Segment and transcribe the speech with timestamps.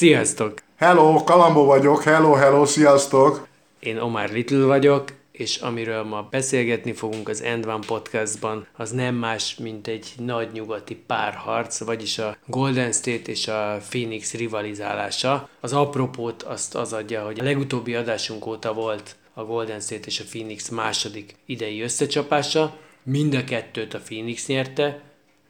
[0.00, 0.54] Sziasztok!
[0.76, 3.46] Hello, Kalambó vagyok, hello, hello, sziasztok!
[3.80, 9.14] Én Omar Little vagyok, és amiről ma beszélgetni fogunk az End One podcastban, az nem
[9.14, 15.48] más, mint egy nagy nyugati párharc, vagyis a Golden State és a Phoenix rivalizálása.
[15.60, 20.20] Az apropót azt az adja, hogy a legutóbbi adásunk óta volt a Golden State és
[20.20, 22.76] a Phoenix második idei összecsapása.
[23.02, 25.00] Mind a kettőt a Phoenix nyerte,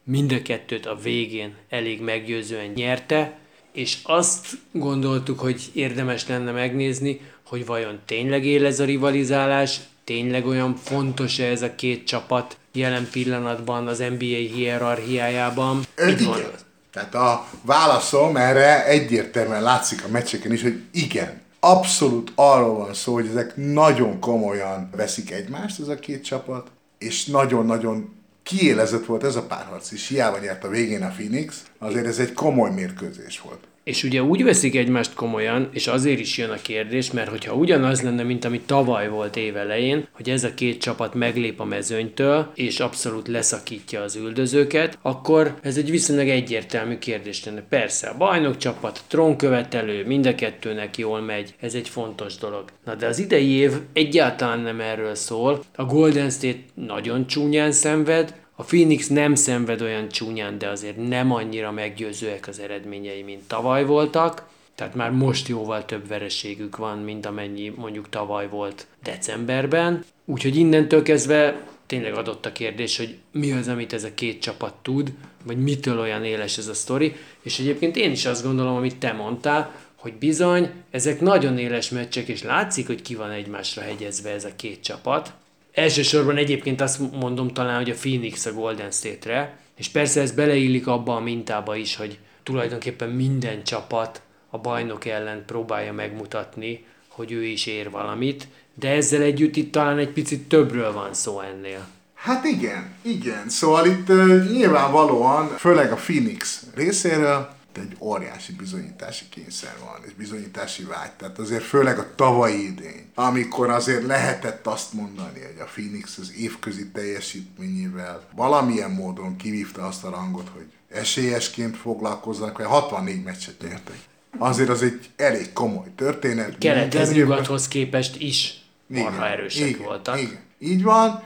[0.03, 3.39] mind a kettőt a végén elég meggyőzően nyerte,
[3.71, 10.45] és azt gondoltuk, hogy érdemes lenne megnézni, hogy vajon tényleg él ez a rivalizálás, tényleg
[10.45, 15.83] olyan fontos-e ez a két csapat jelen pillanatban az NBA hierarchiájában.
[16.05, 16.51] Mit igen.
[16.91, 21.41] Tehát a válaszom erre egyértelműen látszik a meccseken is, hogy igen.
[21.59, 27.25] Abszolút arról van szó, hogy ezek nagyon komolyan veszik egymást, ez a két csapat, és
[27.25, 30.07] nagyon-nagyon kiélezett volt ez a párharc is.
[30.07, 33.67] Hiába nyert a végén a Phoenix, azért ez egy komoly mérkőzés volt.
[33.83, 38.01] És ugye úgy veszik egymást komolyan, és azért is jön a kérdés, mert hogyha ugyanaz
[38.01, 42.79] lenne, mint ami tavaly volt évelején, hogy ez a két csapat meglép a mezőnytől, és
[42.79, 47.61] abszolút leszakítja az üldözőket, akkor ez egy viszonylag egyértelmű kérdés lenne.
[47.69, 52.63] Persze, a bajnok csapat, trónkövetelő, mind a kettőnek jól megy, ez egy fontos dolog.
[52.85, 55.63] Na de az idei év egyáltalán nem erről szól.
[55.75, 61.31] A Golden State nagyon csúnyán szenved, a Phoenix nem szenved olyan csúnyán, de azért nem
[61.31, 64.47] annyira meggyőzőek az eredményei, mint tavaly voltak.
[64.75, 70.03] Tehát már most jóval több vereségük van, mint amennyi mondjuk tavaly volt decemberben.
[70.25, 74.73] Úgyhogy innentől kezdve tényleg adott a kérdés, hogy mi az, amit ez a két csapat
[74.81, 75.13] tud,
[75.43, 77.15] vagy mitől olyan éles ez a sztori.
[77.41, 82.27] És egyébként én is azt gondolom, amit te mondtál, hogy bizony, ezek nagyon éles meccsek,
[82.27, 85.33] és látszik, hogy ki van egymásra hegyezve ez a két csapat.
[85.73, 90.87] Elsősorban egyébként azt mondom talán, hogy a Phoenix a Golden State-re, és persze ez beleillik
[90.87, 97.43] abba a mintába is, hogy tulajdonképpen minden csapat a bajnok ellen próbálja megmutatni, hogy ő
[97.43, 101.87] is ér valamit, de ezzel együtt itt talán egy picit többről van szó ennél.
[102.13, 103.49] Hát igen, igen.
[103.49, 110.83] Szóval itt uh, nyilvánvalóan, főleg a Phoenix részéről, egy óriási bizonyítási kényszer van, és bizonyítási
[110.83, 111.11] vágy.
[111.11, 116.33] Tehát azért főleg a tavalyi idény, amikor azért lehetett azt mondani, hogy a Phoenix az
[116.37, 123.99] évközi teljesítményével valamilyen módon kivívta azt a rangot, hogy esélyesként foglalkoznak, vagy 64 meccset nyertek.
[124.37, 126.57] Azért az egy elég komoly történet.
[126.57, 130.21] Kelethez, nyugathoz képest is marha erősek igen, voltak.
[130.21, 131.23] Igen, így van.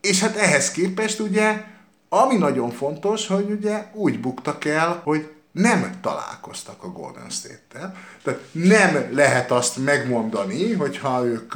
[0.00, 1.64] És hát ehhez képest ugye,
[2.08, 7.96] ami nagyon fontos, hogy ugye úgy buktak el, hogy nem találkoztak a Golden State-tel.
[8.22, 11.52] Tehát nem lehet azt megmondani, hogyha ők,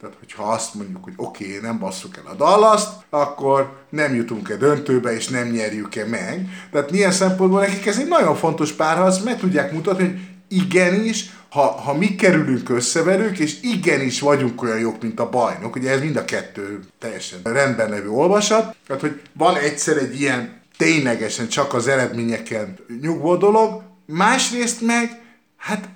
[0.00, 4.56] tehát hogyha azt mondjuk, hogy oké, okay, nem basszuk el a dallas akkor nem jutunk-e
[4.56, 6.48] döntőbe, és nem nyerjük-e meg.
[6.72, 10.18] Tehát milyen szempontból nekik ez egy nagyon fontos párharc, meg tudják mutatni, hogy
[10.48, 15.76] igenis, ha, ha mi kerülünk össze velük, és igenis vagyunk olyan jók, mint a bajnok,
[15.76, 20.59] ugye ez mind a kettő teljesen rendben levő olvasat, tehát hogy van egyszer egy ilyen
[20.80, 25.20] ténylegesen csak az eredményeken nyugvó dolog, másrészt meg,
[25.56, 25.88] hát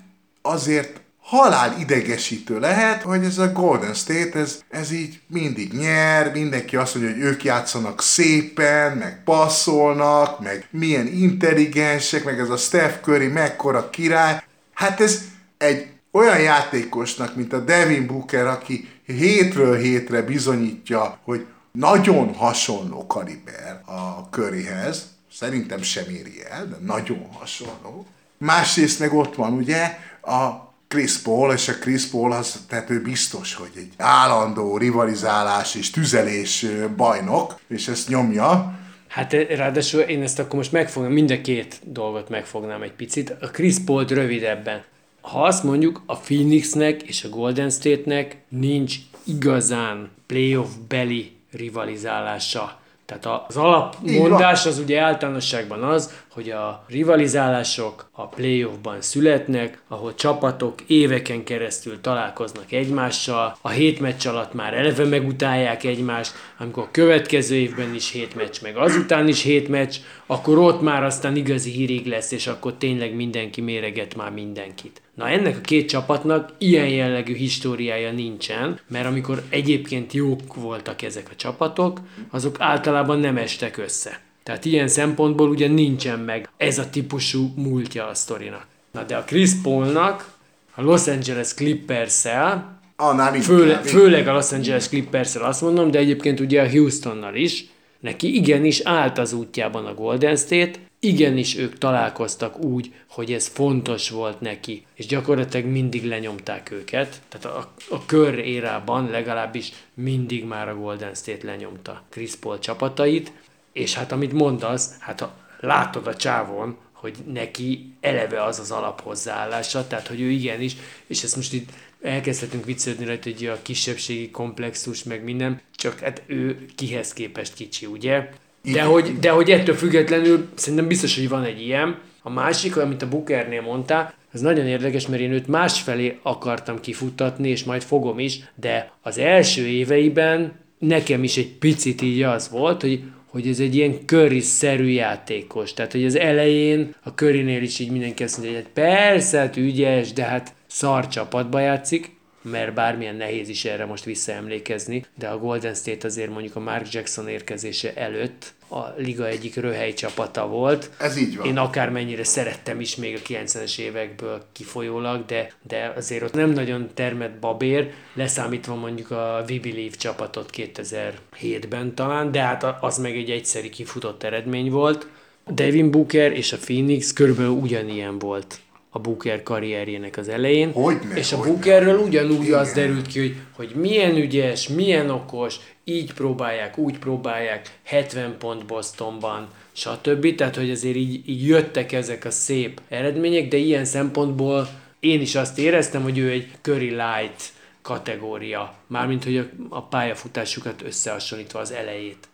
[0.43, 6.77] azért halál idegesítő lehet, hogy ez a Golden State, ez, ez így mindig nyer, mindenki
[6.77, 13.01] azt mondja, hogy ők játszanak szépen, meg passzolnak, meg milyen intelligensek, meg ez a Steph
[13.01, 14.43] Curry mekkora király.
[14.73, 15.25] Hát ez
[15.59, 21.47] egy olyan játékosnak, mint a Devin Booker, aki hétről hétre bizonyítja, hogy
[21.79, 28.07] nagyon hasonló kaliber a Curryhez, szerintem sem éri el, de nagyon hasonló.
[28.39, 33.03] Másrészt meg ott van ugye a Chris Paul, és a Chris Paul az, tehát ő
[33.03, 36.67] biztos, hogy egy állandó rivalizálás és tüzelés
[36.97, 38.79] bajnok, és ezt nyomja.
[39.09, 43.31] Hát ráadásul én ezt akkor most megfognám, mind a két dolgot megfognám egy picit.
[43.41, 44.85] A Chris Paul rövidebben.
[45.21, 52.79] Ha azt mondjuk, a Phoenixnek és a Golden State-nek nincs igazán playoff beli rivalizálása.
[53.07, 60.75] Tehát az alapmondás az ugye általánosságban az, hogy a rivalizálások a playoffban születnek, ahol csapatok
[60.87, 67.55] éveken keresztül találkoznak egymással, a hét meccs alatt már eleve megutálják egymást, amikor a következő
[67.55, 69.97] évben is hét meccs, meg azután is hét meccs,
[70.27, 75.03] akkor ott már aztán igazi hírig lesz, és akkor tényleg mindenki méreget már mindenkit.
[75.15, 81.29] Na ennek a két csapatnak ilyen jellegű históriája nincsen, mert amikor egyébként jók voltak ezek
[81.31, 82.01] a csapatok,
[82.31, 84.21] azok általában nem estek össze.
[84.45, 88.67] Tehát ilyen szempontból ugye nincsen meg ez a típusú múltja a sztorinak.
[88.91, 90.33] Na de a Chris Paulnak
[90.75, 93.85] a Los Angeles Clippers-szel, Annál főle, inkább.
[93.85, 97.65] főleg a Los Angeles clippers azt mondom, de egyébként ugye a Houstonnal is,
[98.01, 104.11] neki igenis állt az útjában a Golden State, igenis ők találkoztak úgy, hogy ez fontos
[104.11, 110.69] volt neki, és gyakorlatilag mindig lenyomták őket, tehát a, a kör érában legalábbis mindig már
[110.69, 113.33] a Golden State lenyomta Chris Paul csapatait,
[113.75, 119.87] és hát amit mondasz, hát ha látod a csávon, hogy neki eleve az az alaphozzáállása,
[119.87, 120.77] tehát hogy ő igenis,
[121.07, 121.69] és ezt most itt
[122.03, 127.87] elkezdhetünk viccelődni rajta, hogy a kisebbségi komplexus, meg minden, csak hát ő kihez képest kicsi,
[127.87, 128.29] ugye?
[128.63, 131.99] De hogy, de hogy ettől függetlenül szerintem biztos, hogy van egy ilyen.
[132.23, 137.49] A másik, amit a Bookernél mondtál, az nagyon érdekes, mert én őt másfelé akartam kifuttatni,
[137.49, 142.81] és majd fogom is, de az első éveiben nekem is egy picit így az volt,
[142.81, 143.03] hogy
[143.35, 145.73] hogy ez egy ilyen köri-szerű játékos.
[145.73, 149.57] Tehát, hogy az elején a körinél is így mindenki azt mondja, hogy hát persze, hát
[149.57, 152.14] ügyes, de hát szar csapatba játszik,
[152.51, 156.93] mert bármilyen nehéz is erre most visszaemlékezni, de a Golden State azért mondjuk a Mark
[156.93, 160.91] Jackson érkezése előtt a liga egyik röhely csapata volt.
[160.99, 161.47] Ez így van.
[161.47, 166.91] Én akármennyire szerettem is még a 90-es évekből kifolyólag, de, de azért ott nem nagyon
[166.95, 173.31] termett babér, leszámítva mondjuk a We Believe csapatot 2007-ben talán, de hát az meg egy
[173.31, 175.07] egyszeri kifutott eredmény volt.
[175.47, 178.59] Devin Booker és a Phoenix körülbelül ugyanilyen volt
[178.97, 180.73] a Booker karrierjének az elején.
[180.73, 181.53] Hogyne, és a hogyne.
[181.53, 182.59] Bookerről ugyanúgy Igen.
[182.59, 188.67] az derült ki, hogy, hogy milyen ügyes, milyen okos, így próbálják, úgy próbálják, 70 pont
[188.67, 190.35] Bostonban, stb.
[190.35, 194.69] Tehát, hogy azért így, így jöttek ezek a szép eredmények, de ilyen szempontból
[195.01, 197.53] én is azt éreztem, hogy ő egy Curry Light
[197.83, 202.29] kategória, mármint hogy a, a pályafutásukat összehasonlítva az elejét.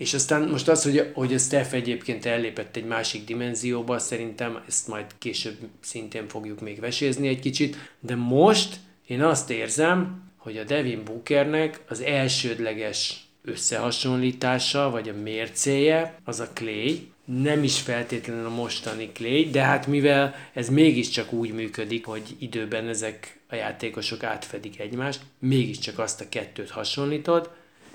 [0.00, 4.88] És aztán most az, hogy, hogy a Steph egyébként ellépett egy másik dimenzióba, szerintem ezt
[4.88, 8.76] majd később szintén fogjuk még vesézni egy kicsit, de most
[9.06, 16.48] én azt érzem, hogy a Devin Bookernek az elsődleges összehasonlítása, vagy a mércéje, az a
[16.52, 22.22] Clay, nem is feltétlenül a mostani Clay, de hát mivel ez mégiscsak úgy működik, hogy
[22.38, 27.50] időben ezek a játékosok átfedik egymást, mégiscsak azt a kettőt hasonlítod,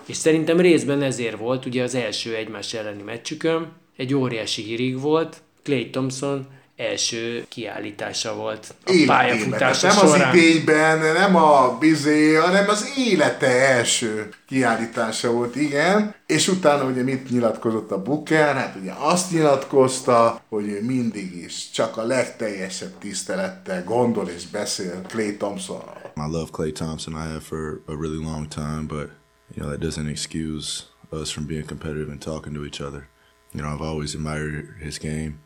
[0.05, 5.41] és szerintem részben ezért volt, ugye az első egymás elleni meccsükön, egy óriási hírig volt,
[5.63, 9.15] Clay Thompson első kiállítása volt a Életében.
[9.15, 10.35] pályafutása Nem az során.
[10.35, 16.15] idényben, nem a bizé, hanem az élete első kiállítása volt, igen.
[16.25, 18.55] És utána ugye mit nyilatkozott a Booker?
[18.55, 25.01] Hát ugye azt nyilatkozta, hogy ő mindig is csak a legteljesebb tisztelettel gondol és beszél
[25.07, 26.13] Clay Thompsonról.
[26.15, 27.13] I love Clay Thompson.
[27.13, 29.09] I have for a really long time, but
[29.53, 33.07] you know that doesn't excuse us from being competitive and talking to each other.
[33.53, 35.39] You know, I've always admired his game.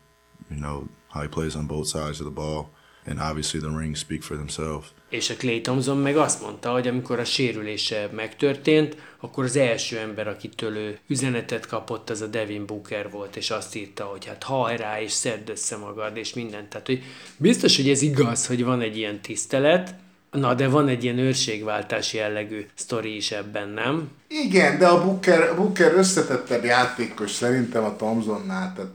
[0.50, 2.70] You know how he plays on both sides of the ball,
[3.06, 4.92] and obviously the rings speak for themselves.
[5.08, 9.98] És a Clay Thompson meg azt mondta, hogy amikor a sérülése megtörtént, akkor az első
[9.98, 14.42] ember, akitől ő üzenetet kapott, az a Devin Booker volt, és azt írta, hogy hát
[14.42, 16.68] hajrá, és szedd össze magad, és mindent.
[16.68, 17.02] Tehát, hogy
[17.36, 19.94] biztos, hogy ez igaz, hogy van egy ilyen tisztelet,
[20.30, 24.08] na, de van egy ilyen őrségváltás jellegű sztori is ebben, nem?
[24.28, 28.72] Igen, de a Booker, Booker összetettebb játékos szerintem a Thompsonnál.
[28.76, 28.90] Tehát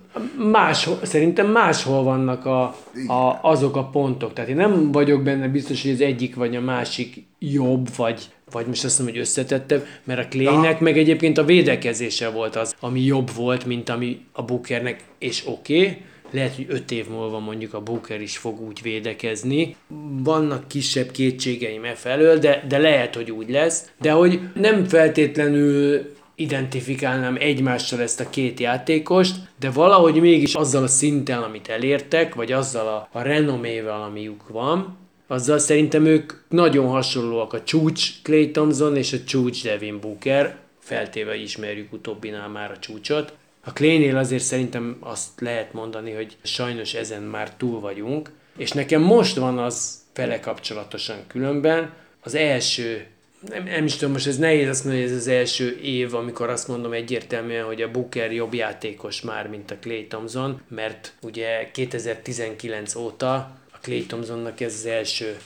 [0.51, 2.63] Máshol, szerintem máshol vannak a,
[3.07, 4.33] a, azok a pontok.
[4.33, 8.65] Tehát én nem vagyok benne biztos, hogy az egyik vagy a másik jobb, vagy, vagy
[8.67, 13.01] most azt mondom, hogy összetettebb, mert a Claynek meg egyébként a védekezése volt az, ami
[13.01, 16.01] jobb volt, mint ami a Bookernek, és oké, okay,
[16.35, 19.75] lehet, hogy öt év múlva mondjuk a Booker is fog úgy védekezni.
[20.23, 23.91] Vannak kisebb kétségeim e felől, de, de lehet, hogy úgy lesz.
[24.01, 30.87] De hogy nem feltétlenül identifikálnám egymással ezt a két játékost, de valahogy mégis azzal a
[30.87, 37.53] szinten, amit elértek, vagy azzal a, a renomével, amiük van, azzal szerintem ők nagyon hasonlóak
[37.53, 43.33] a csúcs Clay Thompson és a csúcs Devin Booker, feltéve ismerjük utóbbinál már a csúcsot.
[43.67, 49.01] A Claynél azért szerintem azt lehet mondani, hogy sajnos ezen már túl vagyunk, és nekem
[49.01, 53.07] most van az vele kapcsolatosan különben, az első
[53.49, 56.49] nem, nem is tudom, most ez nehéz azt mondani, hogy ez az első év, amikor
[56.49, 61.71] azt mondom egyértelműen, hogy a Booker jobb játékos már, mint a Clay Thompson, mert ugye
[61.71, 63.33] 2019 óta
[63.71, 65.37] a Clay Thompsonnak ez az első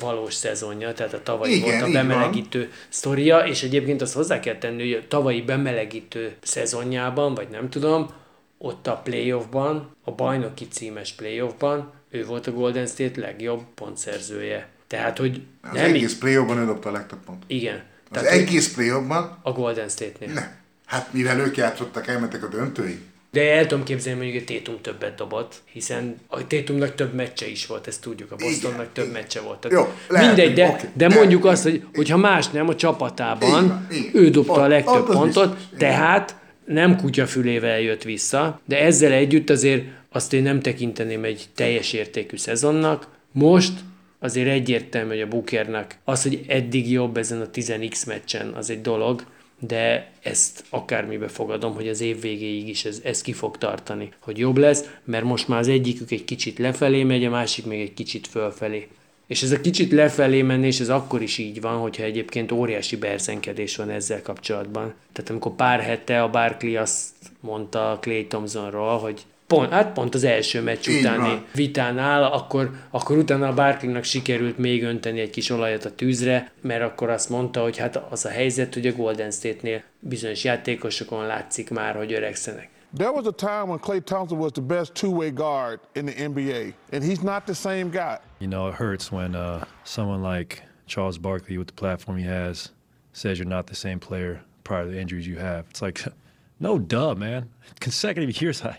[0.00, 4.58] valós szezonja, tehát a tavalyi Igen, volt a bemelegítő sztoria, és egyébként azt hozzá kell
[4.58, 8.10] tenni, hogy a tavalyi bemelegítő szezonjában, vagy nem tudom,
[8.58, 14.68] ott a playoffban, a bajnoki címes playoffban, ő volt a Golden State legjobb pontszerzője.
[14.86, 17.42] Tehát, hogy Az nem egész play-offban ő dobta a legtöbb pont.
[17.46, 17.82] Igen.
[18.10, 20.32] Az Tehát, egész play-offban a Golden State-nél.
[20.34, 20.56] nem.
[20.86, 23.00] Hát mivel ők játszottak, elmentek a döntőig.
[23.38, 27.66] De el tudom képzelni, mondjuk, hogy Tétum többet dobott, hiszen a Tétumnak több meccse is
[27.66, 29.20] volt, ezt tudjuk, a Bostonnak Igen, több igen.
[29.20, 29.58] meccse volt.
[29.58, 32.74] Tehát Jó, lehet, mindegy, de, oké, de mondjuk azt, hogy, hogy ha más nem, a
[32.74, 34.10] csapatában van, így.
[34.12, 35.78] ő dobta a legtöbb pontot, biztos, igen.
[35.78, 41.92] tehát nem kutyafülével jött vissza, de ezzel együtt azért azt én nem tekinteném egy teljes
[41.92, 43.08] értékű szezonnak.
[43.32, 43.72] Most
[44.18, 48.80] azért egyértelmű, hogy a Bookernek az, hogy eddig jobb ezen a 10x meccsen, az egy
[48.80, 49.22] dolog,
[49.58, 54.38] de ezt akármibe fogadom, hogy az év végéig is ez, ez ki fog tartani, hogy
[54.38, 57.94] jobb lesz, mert most már az egyikük egy kicsit lefelé megy, a másik még egy
[57.94, 58.88] kicsit fölfelé.
[59.26, 63.76] És ez a kicsit lefelé menés, ez akkor is így van, hogyha egyébként óriási berzenkedés
[63.76, 64.94] van ezzel kapcsolatban.
[65.12, 70.24] Tehát amikor pár hete a Barkley azt mondta Clay Thompsonról, hogy pont, hát pont az
[70.24, 71.44] első meccs Így utáni van.
[71.54, 76.82] vitánál, akkor, akkor utána a Barkleynak sikerült még önteni egy kis olajat a tűzre, mert
[76.82, 81.70] akkor azt mondta, hogy hát az a helyzet, hogy a Golden State-nél bizonyos játékosokon látszik
[81.70, 82.68] már, hogy öregszenek.
[82.96, 86.74] There was a time when Clay Thompson was the best two-way guard in the NBA,
[86.90, 88.18] and he's not the same guy.
[88.38, 92.72] You know, it hurts when uh, someone like Charles Barkley, with the platform he has,
[93.12, 95.66] says you're not the same player prior to the injuries you have.
[95.68, 96.02] It's like,
[96.60, 97.50] no, duh, man.
[97.80, 98.78] Consecutive years, I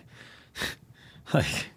[1.33, 1.71] like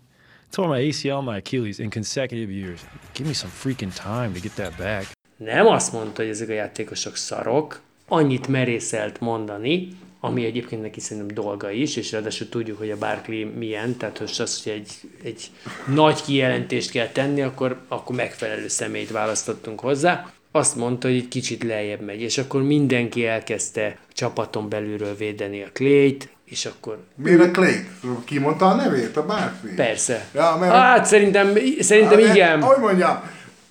[0.50, 2.80] tore my ACL, my Achilles in consecutive years.
[3.12, 5.12] Give me some freaking time to get that back.
[5.36, 9.88] Nem azt mondta, hogy ezek a játékosok szarok, annyit merészelt mondani,
[10.20, 14.40] ami egyébként neki szerintem dolga is, és ráadásul tudjuk, hogy a Barkley milyen, tehát most
[14.40, 14.92] az, hogy egy,
[15.22, 15.50] egy
[15.94, 20.32] nagy kijelentést kell tenni, akkor, akkor megfelelő személyt választottunk hozzá.
[20.50, 25.70] Azt mondta, hogy egy kicsit lejjebb megy, és akkor mindenki elkezdte csapaton belülről védeni a
[25.72, 27.88] Clayt, és akkor Miért a Clay?
[28.24, 29.74] Kimondta a nevét, a Barkley?
[29.74, 30.26] persze.
[30.34, 32.62] Ja, mert- hát szerintem, szerintem Hát, igen.
[32.62, 33.20] Hogy mondjam?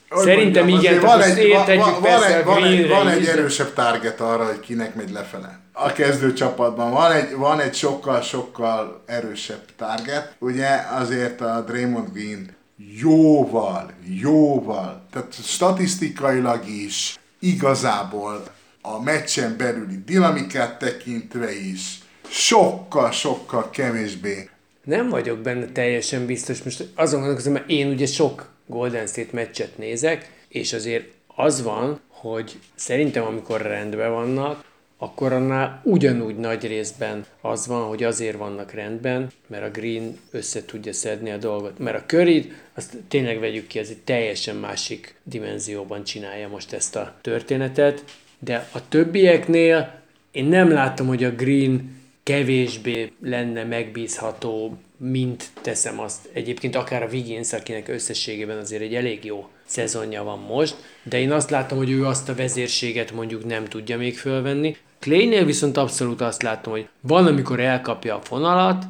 [0.10, 3.26] Hogy Szerintem mondjam, igen, tehát most értetjük van, van, persze egy, van, egy, van egy
[3.26, 5.60] erősebb target arra, hogy kinek megy lefele.
[5.74, 10.36] A kezdő csapatban van egy, van egy sokkal-sokkal erősebb target.
[10.40, 10.68] Ugye
[11.00, 12.56] azért a Draymond Green
[13.00, 18.44] jóval, jóval, tehát statisztikailag is, igazából
[18.82, 22.01] a meccsen belüli dinamikát tekintve is,
[22.32, 24.50] sokkal-sokkal kevésbé
[24.84, 26.64] Nem vagyok benne teljesen biztos.
[26.64, 32.00] Most azon gondolkozom, mert én ugye sok Golden State meccset nézek, és azért az van,
[32.08, 34.64] hogy szerintem amikor rendben vannak,
[34.98, 40.66] akkor annál ugyanúgy nagy részben az van, hogy azért vannak rendben, mert a Green össze
[40.66, 41.80] tudja szedni a dolgot.
[41.80, 46.96] Mert a curry azt tényleg vegyük ki, ez egy teljesen másik dimenzióban csinálja most ezt
[46.96, 48.04] a történetet,
[48.40, 52.01] de a többieknél én nem látom, hogy a Green
[52.32, 56.30] kevésbé lenne megbízható, mint teszem azt.
[56.34, 61.32] Egyébként akár a Wiggins, akinek összességében azért egy elég jó szezonja van most, de én
[61.32, 64.78] azt látom, hogy ő azt a vezérséget mondjuk nem tudja még fölvenni.
[65.00, 68.86] Claynél viszont abszolút azt látom, hogy van, amikor elkapja a fonalat,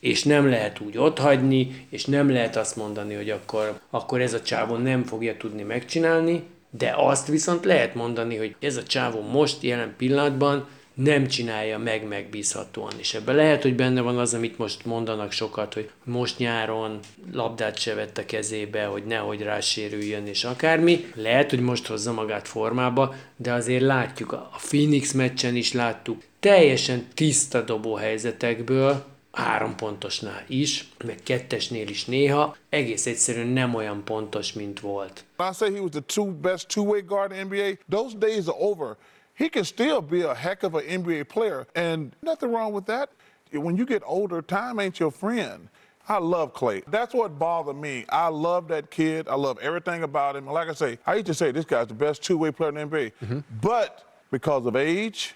[0.00, 4.42] és nem lehet úgy otthagyni, és nem lehet azt mondani, hogy akkor, akkor ez a
[4.42, 9.62] csávó nem fogja tudni megcsinálni, de azt viszont lehet mondani, hogy ez a csávó most
[9.62, 10.66] jelen pillanatban
[10.96, 12.92] nem csinálja meg megbízhatóan.
[12.96, 16.98] És ebben lehet, hogy benne van az, amit most mondanak sokat, hogy most nyáron
[17.32, 21.12] labdát se vett a kezébe, hogy nehogy rásérüljön, és akármi.
[21.14, 27.06] Lehet, hogy most hozza magát formába, de azért látjuk, a Phoenix meccsen is láttuk, teljesen
[27.14, 34.52] tiszta dobó helyzetekből, három pontosnál is, meg kettesnél is néha, egész egyszerűen nem olyan pontos,
[34.52, 35.24] mint volt.
[35.38, 38.96] I say he was the two best two-way guard in NBA, those days are over.
[39.36, 43.10] He can still be a heck of an NBA player, and nothing wrong with that.
[43.52, 45.68] When you get older, time ain't your friend.
[46.08, 46.82] I love Clay.
[46.88, 48.06] That's what bothered me.
[48.08, 49.28] I love that kid.
[49.28, 50.44] I love everything about him.
[50.44, 52.74] And like I say, I used to say this guy's the best two-way player in
[52.76, 53.12] the NBA.
[53.22, 53.38] Mm-hmm.
[53.60, 55.34] But because of age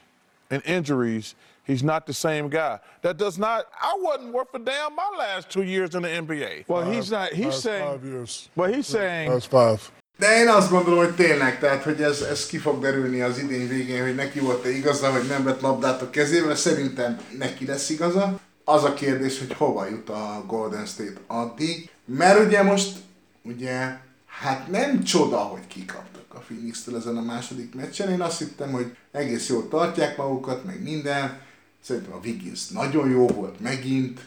[0.50, 2.78] and injuries, he's not the same guy.
[3.02, 3.66] That does not.
[3.80, 6.69] I wasn't worth a damn my last two years in the NBA.
[6.69, 7.33] Well, he's not.
[7.33, 7.85] He's Last saying.
[7.85, 8.49] five years.
[8.54, 9.30] Well, he's saying.
[9.30, 9.90] That's five.
[10.21, 13.69] De én azt gondolom, hogy tényleg, tehát, hogy ez, ez ki fog derülni az idény
[13.69, 18.41] végén, hogy neki volt-e igaza, hogy nem vett labdát a kezével, szerintem neki lesz igaza.
[18.65, 22.97] Az a kérdés, hogy hova jut a Golden State addig, mert ugye most,
[23.43, 23.97] ugye,
[24.27, 28.11] hát nem csoda, hogy kikaptak a Phoenix-től ezen a második meccsen.
[28.11, 31.41] Én azt hittem, hogy egész jól tartják magukat, meg minden.
[31.85, 34.21] Szerintem a Wiggins nagyon jó volt megint,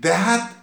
[0.00, 0.54] de hát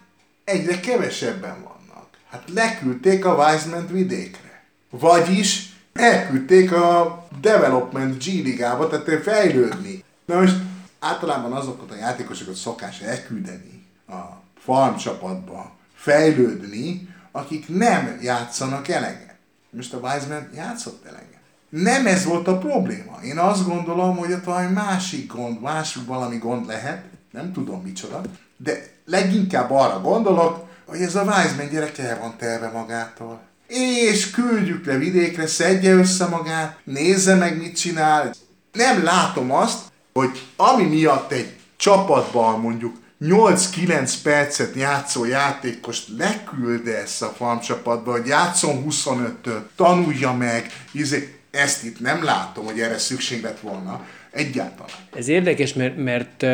[0.44, 2.08] egyre kevesebben vannak.
[2.30, 4.47] Hát leküldték a Wiseman vidékre.
[4.90, 10.04] Vagyis elküldték a Development G ligába, tehát fejlődni.
[10.26, 10.56] Na most
[11.00, 19.36] általában azokat a játékosokat szokás elküldeni a farm csapatba fejlődni, akik nem játszanak eleget.
[19.70, 21.42] Most a Wiseman játszott eleget.
[21.70, 23.20] Nem ez volt a probléma.
[23.24, 28.22] Én azt gondolom, hogy ott valami másik gond, másik valami gond lehet, nem tudom micsoda,
[28.58, 33.40] de leginkább arra gondolok, hogy ez a Wiseman gyerek el van terve magától.
[33.68, 38.34] És küldjük le vidékre, szedje össze magát, nézze meg, mit csinál.
[38.72, 39.80] Nem látom azt,
[40.14, 48.28] hogy ami miatt egy csapatban mondjuk 8-9 percet játszó játékost leküldesz a farm csapatba, hogy
[48.28, 54.06] játszon 25-től, tanulja meg, izé, ezt itt nem látom, hogy erre szükség lett volna.
[54.32, 54.92] Egyáltalán.
[55.16, 56.46] Ez érdekes, mert, mert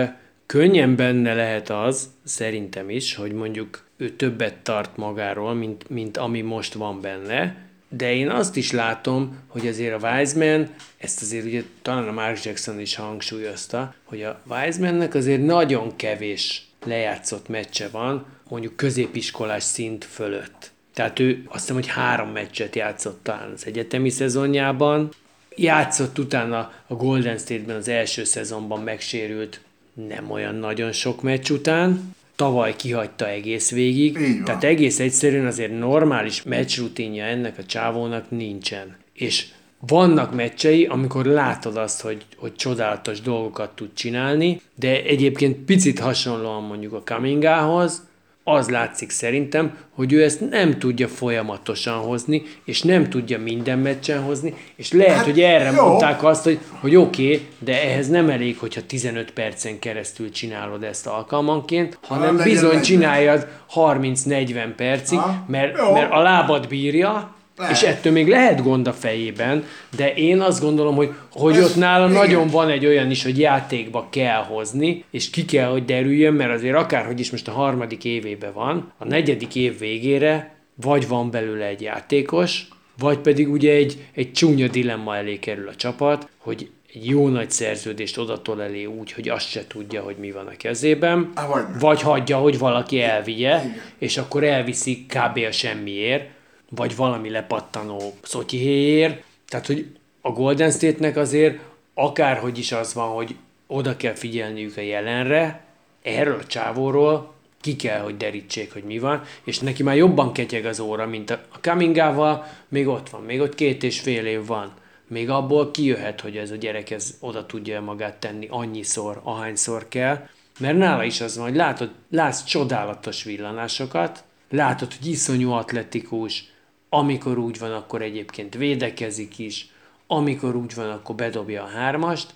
[0.45, 6.41] könnyen benne lehet az, szerintem is, hogy mondjuk ő többet tart magáról, mint, mint ami
[6.41, 7.55] most van benne,
[7.89, 12.43] de én azt is látom, hogy azért a Wiseman, ezt azért ugye talán a Mark
[12.43, 20.05] Jackson is hangsúlyozta, hogy a Wisemannek azért nagyon kevés lejátszott meccse van, mondjuk középiskolás szint
[20.05, 20.71] fölött.
[20.93, 25.09] Tehát ő azt hiszem, hogy három meccset játszott talán az egyetemi szezonjában,
[25.55, 29.61] játszott utána a Golden State-ben az első szezonban megsérült
[29.93, 36.43] nem olyan nagyon sok meccs után, tavaly kihagyta egész végig, tehát egész egyszerűen azért normális
[36.43, 38.95] meccsrutinja ennek a csávónak nincsen.
[39.13, 39.45] És
[39.87, 46.63] vannak meccsei, amikor látod azt, hogy, hogy csodálatos dolgokat tud csinálni, de egyébként picit hasonlóan
[46.63, 48.01] mondjuk a Kamingához,
[48.43, 54.21] az látszik szerintem, hogy ő ezt nem tudja folyamatosan hozni, és nem tudja minden meccsen
[54.21, 55.87] hozni, és lehet, hát, hogy erre jó.
[55.87, 60.83] mondták azt, hogy, hogy oké, okay, de ehhez nem elég, hogyha 15 percen keresztül csinálod
[60.83, 67.75] ezt alkalmanként, hanem ha, bizony csináljad 30-40 percig, ha, mert, mert a lábad bírja, lehet.
[67.75, 69.63] És ettől még lehet gond a fejében,
[69.95, 72.17] de én azt gondolom, hogy, hogy Ez, ott nála igen.
[72.17, 76.51] nagyon van egy olyan is, hogy játékba kell hozni, és ki kell, hogy derüljön, mert
[76.51, 81.65] azért akárhogy is most a harmadik évében van, a negyedik év végére vagy van belőle
[81.65, 82.67] egy játékos,
[82.97, 87.51] vagy pedig ugye egy, egy csúnya dilemma elé kerül a csapat, hogy egy jó nagy
[87.51, 92.01] szerződést odatol elé úgy, hogy azt se tudja, hogy mi van a kezében, vagy, vagy
[92.01, 93.81] hagyja, hogy valaki elvigye, Igen.
[93.97, 95.39] és akkor elviszik kb.
[95.47, 96.29] a semmiért,
[96.75, 99.23] vagy valami lepattanó szotyihéjér.
[99.47, 99.85] Tehát, hogy
[100.21, 101.59] a Golden State-nek azért
[101.93, 103.35] akárhogy is az van, hogy
[103.67, 105.65] oda kell figyelniük a jelenre,
[106.01, 110.65] erről a csávóról ki kell, hogy derítsék, hogy mi van, és neki már jobban ketyeg
[110.65, 114.45] az óra, mint a, a Kamingával, még ott van, még ott két és fél év
[114.45, 114.73] van.
[115.07, 120.27] Még abból kijöhet, hogy ez a gyerek ez oda tudja magát tenni annyiszor, ahányszor kell,
[120.59, 126.52] mert nála is az van, hogy látod, látsz csodálatos villanásokat, látod, hogy iszonyú atletikus,
[126.93, 129.67] amikor úgy van, akkor egyébként védekezik is,
[130.07, 132.33] amikor úgy van, akkor bedobja a hármast,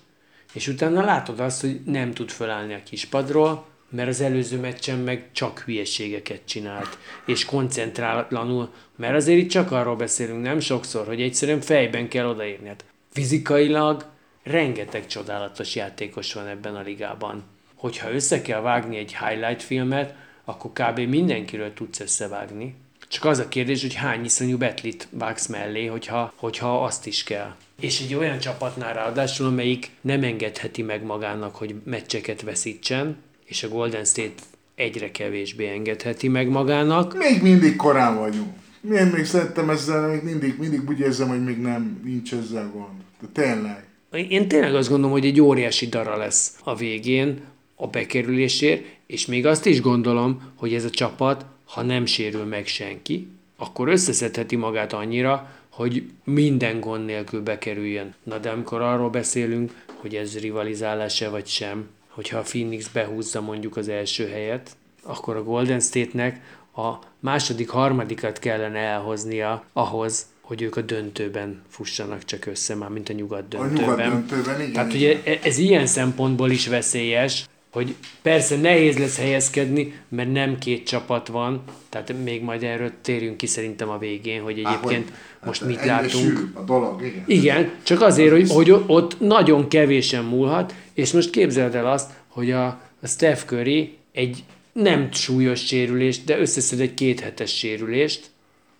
[0.52, 5.28] és utána látod azt, hogy nem tud fölállni a kispadról, mert az előző meccsen meg
[5.32, 11.60] csak hülyeségeket csinált, és koncentrálatlanul, mert azért itt csak arról beszélünk nem sokszor, hogy egyszerűen
[11.60, 12.68] fejben kell odaérni.
[12.68, 14.06] Hát fizikailag
[14.42, 17.42] rengeteg csodálatos játékos van ebben a ligában.
[17.74, 20.98] Hogyha össze kell vágni egy highlight filmet, akkor kb.
[20.98, 22.74] mindenkiről tudsz összevágni.
[23.08, 27.54] Csak az a kérdés, hogy hány iszonyú betlit vágsz mellé, hogyha, hogyha azt is kell.
[27.80, 33.68] És egy olyan csapatnál ráadásul, amelyik nem engedheti meg magának, hogy meccseket veszítsen, és a
[33.68, 34.42] Golden State
[34.74, 37.16] egyre kevésbé engedheti meg magának.
[37.16, 38.52] Még mindig korán vagyunk.
[38.80, 43.02] Milyen még szerettem ezzel, még mindig, mindig úgy érzem, hogy még nem, nincs ezzel gond.
[43.20, 43.86] De tényleg.
[44.30, 47.40] Én tényleg azt gondolom, hogy egy óriási dara lesz a végén
[47.74, 52.66] a bekerülésért, és még azt is gondolom, hogy ez a csapat ha nem sérül meg
[52.66, 58.14] senki, akkor összeszedheti magát annyira, hogy minden gond nélkül bekerüljön.
[58.22, 63.76] Na de amikor arról beszélünk, hogy ez rivalizálás-e vagy sem, hogyha a Phoenix behúzza mondjuk
[63.76, 66.40] az első helyet, akkor a Golden State-nek
[66.76, 73.08] a második, harmadikat kellene elhoznia ahhoz, hogy ők a döntőben fussanak csak össze, már mint
[73.08, 73.76] a nyugat döntőben.
[73.76, 74.72] A nyugat döntőben, igen.
[74.72, 80.86] Tehát ugye ez ilyen szempontból is veszélyes, hogy persze nehéz lesz helyezkedni, mert nem két
[80.86, 85.46] csapat van, tehát még majd erről térjünk ki szerintem a végén, hogy egyébként Há, hogy,
[85.46, 86.50] most hát mit látunk.
[86.54, 87.22] a dolog, igen.
[87.26, 92.50] Igen, csak azért, hogy, hogy ott nagyon kevésen múlhat, és most képzeld el azt, hogy
[92.50, 92.66] a,
[93.02, 98.30] a Steph Curry egy nem súlyos sérülést, de összeszed egy kéthetes sérülést,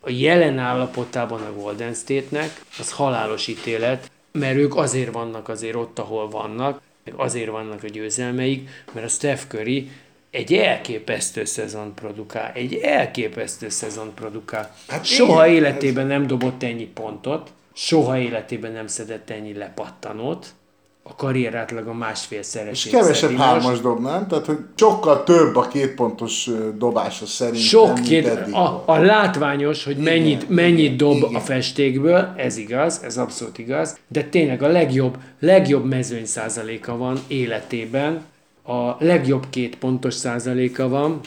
[0.00, 5.98] a jelen állapotában a Golden State-nek az halálos ítélet, mert ők azért vannak azért ott,
[5.98, 9.90] ahol vannak, meg azért vannak a győzelmeik, mert a Steph Curry
[10.30, 14.74] egy elképesztő szezon produkál, egy elképesztő szezon produkál.
[14.88, 16.10] Hát soha én, életében ez...
[16.10, 20.46] nem dobott ennyi pontot, soha életében nem szedett ennyi lepattanót,
[21.08, 24.26] a karrier átlaga másfél És szeresét kevesebb hármas dob, nem?
[24.26, 29.84] Tehát, hogy sokkal több a két pontos ö, dobása szerintem, Sok két, a, a látványos,
[29.84, 31.34] hogy mennyit, Igen, mennyit igen, dob igen.
[31.34, 37.18] a festékből, ez igaz, ez abszolút igaz, de tényleg a legjobb, legjobb mezőny százaléka van
[37.26, 38.24] életében,
[38.62, 41.20] a legjobb két pontos százaléka van.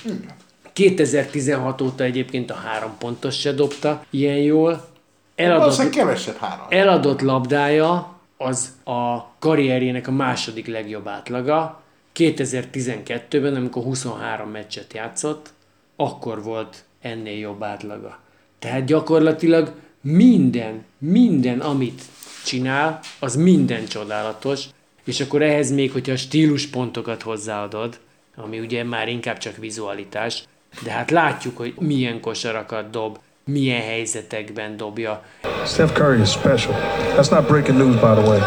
[0.73, 4.89] 2016 óta egyébként a három pontos se dobta ilyen jól.
[5.35, 6.65] Eladott, kevesebb három.
[6.69, 8.10] eladott labdája
[8.41, 11.81] az a karrierjének a második legjobb átlaga.
[12.15, 15.53] 2012-ben, amikor 23 meccset játszott,
[15.95, 18.19] akkor volt ennél jobb átlaga.
[18.59, 22.01] Tehát gyakorlatilag minden, minden, amit
[22.45, 24.65] csinál, az minden csodálatos,
[25.03, 27.99] és akkor ehhez még, hogyha stíluspontokat hozzáadod,
[28.35, 30.43] ami ugye már inkább csak vizualitás,
[30.83, 33.19] de hát látjuk, hogy milyen kosarakat dob,
[33.51, 35.23] milyen helyzetekben dobja.
[35.65, 36.75] Steph Curry is special.
[37.15, 38.39] That's not breaking news, by the way.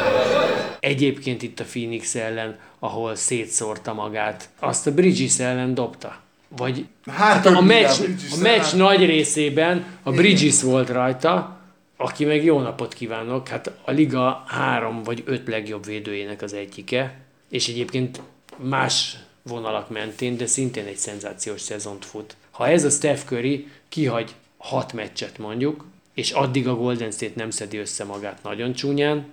[0.80, 6.16] Egyébként itt a Phoenix ellen, ahol szétszórta magát, azt a Bridges ellen dobta.
[6.56, 8.00] Vagy Hát a, több meccs,
[8.32, 11.58] a meccs nagy részében a Bridges volt rajta,
[11.96, 17.18] aki meg jó napot kívánok, hát a liga három vagy öt legjobb védőjének az egyike,
[17.50, 18.20] és egyébként
[18.56, 22.36] más vonalak mentén, de szintén egy szenzációs szezont fut.
[22.50, 27.50] Ha ez a Steph Curry kihagy hat meccset mondjuk, és addig a Golden State nem
[27.50, 29.26] szedi össze magát nagyon csúnyán,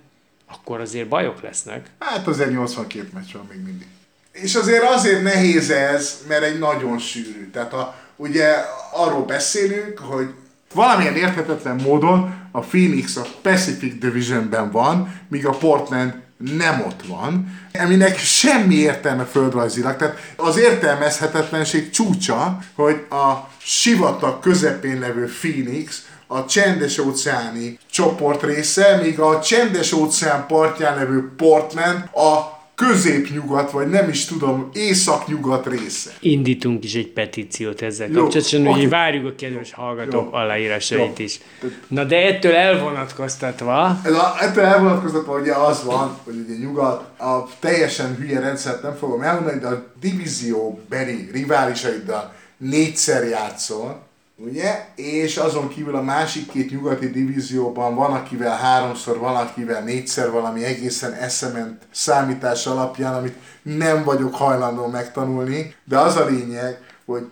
[0.46, 1.90] akkor azért bajok lesznek.
[1.98, 3.86] Hát azért 82 meccs van még mindig.
[4.32, 7.50] És azért azért nehéz ez, mert egy nagyon sűrű.
[7.50, 8.54] Tehát a, ugye
[8.92, 10.34] arról beszélünk, hogy
[10.74, 16.21] valamilyen érthetetlen módon a Phoenix a Pacific Divisionben van, míg a Portland
[16.56, 19.96] nem ott van, aminek semmi értelme földrajzilag.
[19.96, 28.96] Tehát az értelmezhetetlenség csúcsa, hogy a sivatag közepén levő Phoenix a csendes óceáni csoport része,
[29.02, 36.10] míg a csendes óceán partján levő Portland a középnyugat, vagy nem is tudom, északnyugat része.
[36.20, 40.38] Indítunk is egy petíciót ezzel Jó, kapcsolatban, hogy várjuk a kedves hallgatók Jó.
[40.38, 41.24] aláírásait Jó.
[41.24, 41.40] is.
[41.88, 47.48] Na de ettől elvonatkoztatva, Ez a, ettől elvonatkoztatva ugye az van, hogy ugye nyugat a
[47.60, 54.10] teljesen hülye rendszert nem fogom elmondani, de a divízióbeli riválisaiddal négyszer játszol,
[54.44, 54.86] ugye?
[54.94, 60.64] És azon kívül a másik két nyugati divízióban van, akivel háromszor, van, akivel négyszer valami
[60.64, 67.30] egészen eszement számítás alapján, amit nem vagyok hajlandó megtanulni, de az a lényeg, hogy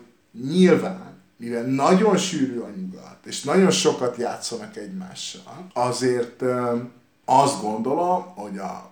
[0.48, 6.42] nyilván, mivel nagyon sűrű a nyugat, és nagyon sokat játszanak egymással, azért
[7.24, 8.90] azt gondolom, hogy a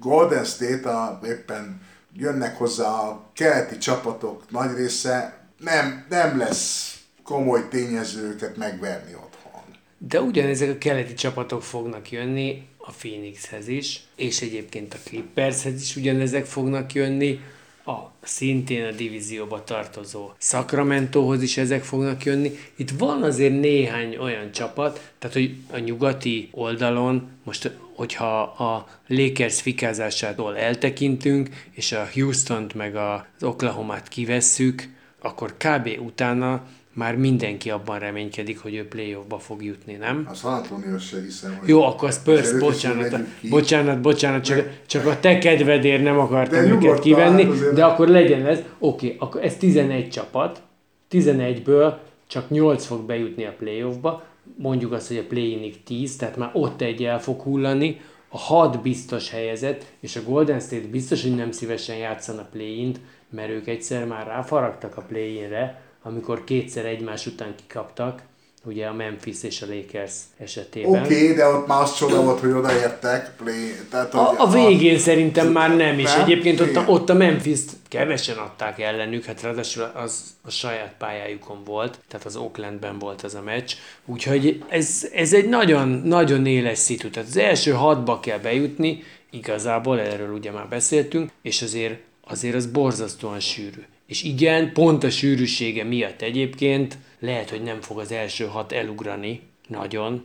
[0.00, 1.80] Golden State a, éppen
[2.16, 6.91] jönnek hozzá a keleti csapatok nagy része, nem, nem lesz
[7.32, 9.62] komoly tényezőket megverni otthon.
[9.98, 15.96] de ugyanezek a keleti csapatok fognak jönni a Phoenixhez is, és egyébként a Clippershez is
[15.96, 17.40] ugyanezek fognak jönni,
[17.86, 22.58] a szintén a divízióba tartozó Sacramentohoz is ezek fognak jönni.
[22.76, 29.60] Itt van azért néhány olyan csapat, tehát hogy a nyugati oldalon, most hogyha a Lakers
[29.60, 34.88] fikázásától eltekintünk, és a Houston-t meg az Oklahoma-t kivesszük,
[35.20, 35.88] akkor kb.
[36.00, 40.26] utána már mindenki abban reménykedik, hogy ő playoffba fog jutni, nem?
[40.30, 41.68] A San Antonio se hiszem, hogy...
[41.68, 46.98] Jó, akkor Spurs, bocsánat, bocsánat, bocsánat, csak, csak a te kedvedért nem akartam De őket
[46.98, 50.62] kivenni, azért- de akkor legyen ez, oké, akkor ez 11 csapat,
[51.10, 51.92] 11-ből
[52.26, 54.24] csak 8 fog bejutni a playoffba,
[54.56, 58.82] mondjuk azt, hogy a play-inig 10, tehát már ott egy el fog hullani, a 6
[58.82, 63.00] biztos helyezett, és a Golden State biztos, hogy nem szívesen játszana play-int,
[63.30, 68.22] mert ők egyszer már ráfaragtak a play-inre, amikor kétszer egymás után kikaptak,
[68.64, 71.02] ugye a Memphis és a Lakers esetében.
[71.02, 73.36] Oké, okay, de ott már az csoda volt, hogy odaértek.
[73.36, 76.12] Play, tehát, A, a végén szerintem már nem is.
[76.12, 76.20] Nem?
[76.20, 81.64] Egyébként ott a, ott a Memphis-t kevesen adták ellenük, hát ráadásul az a saját pályájukon
[81.64, 83.72] volt, tehát az Oaklandben volt az a meccs.
[84.04, 87.10] Úgyhogy ez, ez egy nagyon, nagyon éles szitu.
[87.10, 92.66] Tehát az első hatba kell bejutni, igazából erről ugye már beszéltünk, és azért, azért az
[92.66, 93.82] borzasztóan sűrű.
[94.12, 99.40] És igen, pont a sűrűsége miatt egyébként lehet, hogy nem fog az első hat elugrani
[99.68, 100.24] nagyon,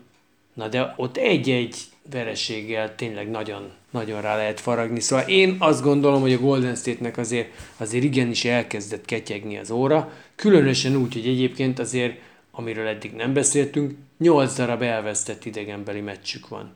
[0.53, 1.75] Na de ott egy-egy
[2.11, 4.99] vereséggel tényleg nagyon, nagyon rá lehet faragni.
[4.99, 10.11] Szóval én azt gondolom, hogy a Golden State-nek azért, azért igenis elkezdett ketyegni az óra,
[10.35, 12.19] különösen úgy, hogy egyébként azért,
[12.51, 16.73] amiről eddig nem beszéltünk, 8 darab elvesztett idegenbeli meccsük van.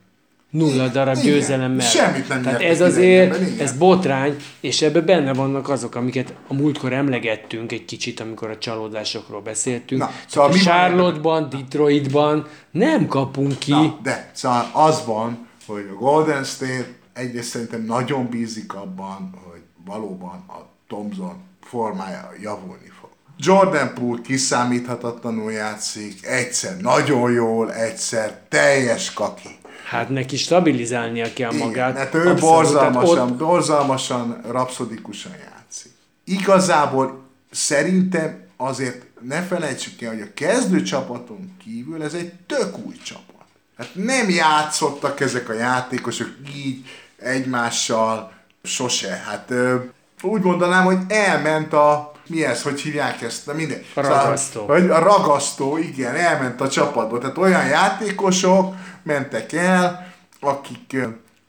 [0.52, 1.26] Nulla darab Igen.
[1.26, 1.92] győzelem mellett.
[1.92, 3.60] Semmit nem Tehát ez azért, igen.
[3.60, 8.58] ez botrány, és ebben benne vannak azok, amiket a múltkor emlegettünk egy kicsit, amikor a
[8.58, 10.02] csalódásokról beszéltünk.
[10.02, 13.72] Na, szóval van Charlotte-ban, Detroitban nem kapunk ki.
[13.72, 19.62] Na, de szóval az van, hogy a Golden State egyrészt szerintem nagyon bízik abban, hogy
[19.86, 23.10] valóban a Thompson formája javulni fog.
[23.38, 29.60] Jordan Poole kiszámíthatatlanul játszik, egyszer nagyon jól, egyszer teljes kaki.
[29.92, 31.90] Hát neki stabilizálnia kell magát.
[31.90, 35.92] Igen, mert ő Abszolút, borzalmasan, ott, borzalmasan, rapszodikusan játszik.
[36.24, 42.96] Igazából szerintem azért ne felejtsük el, hogy a kezdő csapaton kívül ez egy tök új
[43.04, 43.46] csapat.
[43.78, 46.86] Hát nem játszottak ezek a játékosok így
[47.18, 48.32] egymással
[48.64, 49.24] sose.
[49.26, 49.54] Hát
[50.22, 53.82] úgy mondanám, hogy elment a mi ez, hogy hívják ezt, na minden.
[53.94, 54.60] A ragasztó.
[54.60, 57.18] Szóval, hogy a ragasztó, igen, elment a csapatba.
[57.18, 60.98] Tehát olyan játékosok mentek el, akik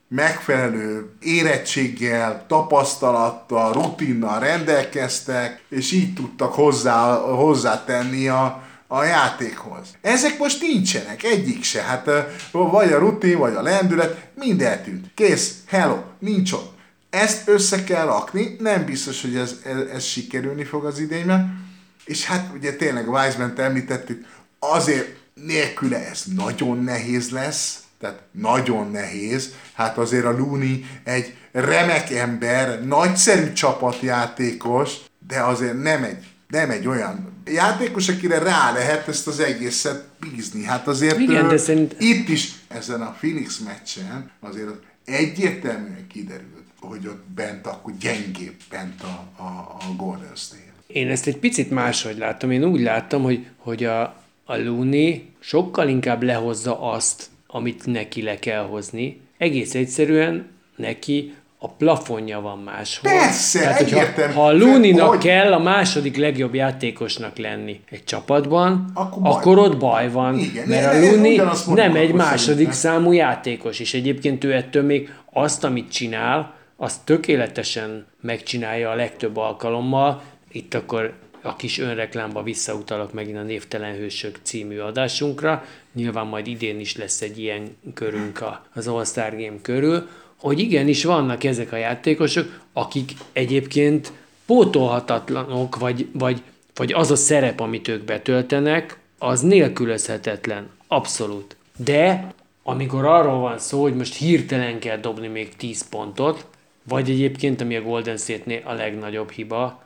[0.09, 9.89] megfelelő érettséggel, tapasztalattal, rutinnal rendelkeztek, és így tudtak hozzá, hozzátenni a, a játékhoz.
[10.01, 11.83] Ezek most nincsenek, egyik se.
[11.83, 12.11] Hát
[12.53, 15.11] vagy a rutin, vagy a lendület, mind eltűnt.
[15.15, 16.81] Kész, hello, nincs ott.
[17.13, 21.71] Ezt össze kell rakni, nem biztos, hogy ez, ez, ez sikerülni fog az idényben.
[22.05, 24.27] És hát ugye tényleg Wiseman-t említettük,
[24.59, 29.53] azért nélküle ez nagyon nehéz lesz, tehát nagyon nehéz.
[29.73, 34.93] Hát azért a Looney egy remek ember, nagyszerű csapatjátékos,
[35.29, 40.65] de azért nem egy, nem egy olyan játékos, akire rá lehet ezt az egészet bízni.
[40.65, 46.62] Hát azért Igen, de szerint- itt is ezen a Phoenix meccsen azért az egyértelműen kiderült,
[46.89, 49.47] hogy ott bent akkor gyengébb bent a, a,
[49.79, 50.61] a Golden State.
[50.87, 52.51] Én ezt egy picit máshogy látom.
[52.51, 54.01] Én úgy láttam, hogy, hogy a,
[54.45, 59.21] a Looney sokkal inkább lehozza azt, amit neki le kell hozni.
[59.39, 63.13] Egész egyszerűen neki a plafonja van máshol.
[63.13, 64.35] Persze, Tehát, hogyha, egyértelmű.
[64.35, 65.19] ha a Looney-nak Hogy?
[65.19, 70.39] kell a második legjobb játékosnak lenni egy csapatban, Akkor baj akkor ott baj van.
[70.39, 72.73] Igen, mert én- a ugyanazt mondom nem egy második szerintem.
[72.73, 79.37] számú játékos, és egyébként ő ettől még azt, amit csinál, azt tökéletesen megcsinálja a legtöbb
[79.37, 80.23] alkalommal.
[80.53, 85.65] Itt akkor a kis önreklámba visszautalok megint a Névtelen Hősök című adásunkra.
[85.95, 91.45] Nyilván majd idén is lesz egy ilyen körünk az All-Star Game körül, hogy igenis vannak
[91.45, 94.13] ezek a játékosok, akik egyébként
[94.47, 96.43] pótolhatatlanok, vagy, vagy,
[96.75, 100.69] vagy az a szerep, amit ők betöltenek, az nélkülözhetetlen.
[100.87, 101.57] Abszolút.
[101.77, 106.47] De amikor arról van szó, hogy most hirtelen kell dobni még 10 pontot,
[106.83, 109.83] vagy egyébként, ami a Golden State-nél a legnagyobb hiba,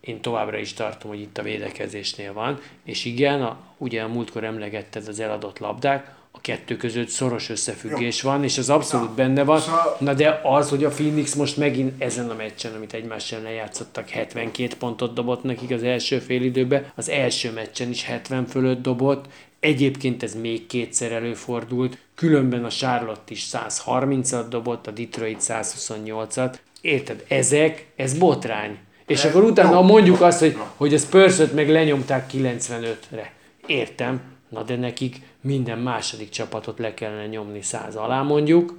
[0.00, 4.44] én továbbra is tartom, hogy itt a védekezésnél van, és igen, a, ugye a múltkor
[4.44, 9.60] emlegetted az eladott labdák, a kettő között szoros összefüggés van, és az abszolút benne van.
[9.60, 13.52] Szóval- Na de az, hogy a Phoenix most megint ezen a meccsen, amit egymás ellen
[13.52, 18.82] játszottak, 72 pontot dobott nekik az első fél időben, az első meccsen is 70 fölött
[18.82, 19.24] dobott,
[19.60, 26.54] Egyébként ez még kétszer előfordult, különben a Charlotte is 130-at dobott, a Detroit 128-at.
[26.80, 27.24] Érted?
[27.28, 28.78] Ezek, ez botrány.
[29.06, 33.32] És akkor utána mondjuk azt, hogy, hogy a spurs meg lenyomták 95-re.
[33.66, 38.74] Értem, na de nekik minden második csapatot le kellene nyomni 100 alá mondjuk,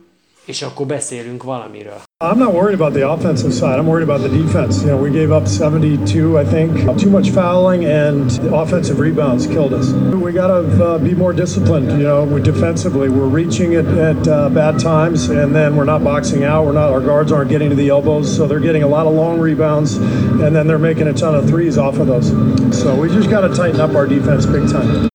[0.46, 2.02] és akkor beszélünk valamiről.
[2.22, 3.80] I'm not worried about the offensive side.
[3.80, 4.82] I'm worried about the defense.
[4.82, 7.00] You know, we gave up 72, I think.
[7.00, 9.92] Too much fouling and offensive rebounds killed us.
[9.92, 11.88] We got to uh, be more disciplined.
[11.88, 16.44] You know, defensively we're reaching it at uh, bad times, and then we're not boxing
[16.44, 16.64] out.
[16.64, 16.92] We're not.
[16.92, 19.98] Our guards aren't getting to the elbows, so they're getting a lot of long rebounds,
[19.98, 22.30] and then they're making a ton of threes off of those.
[22.80, 25.11] So we just got to tighten up our defense big time.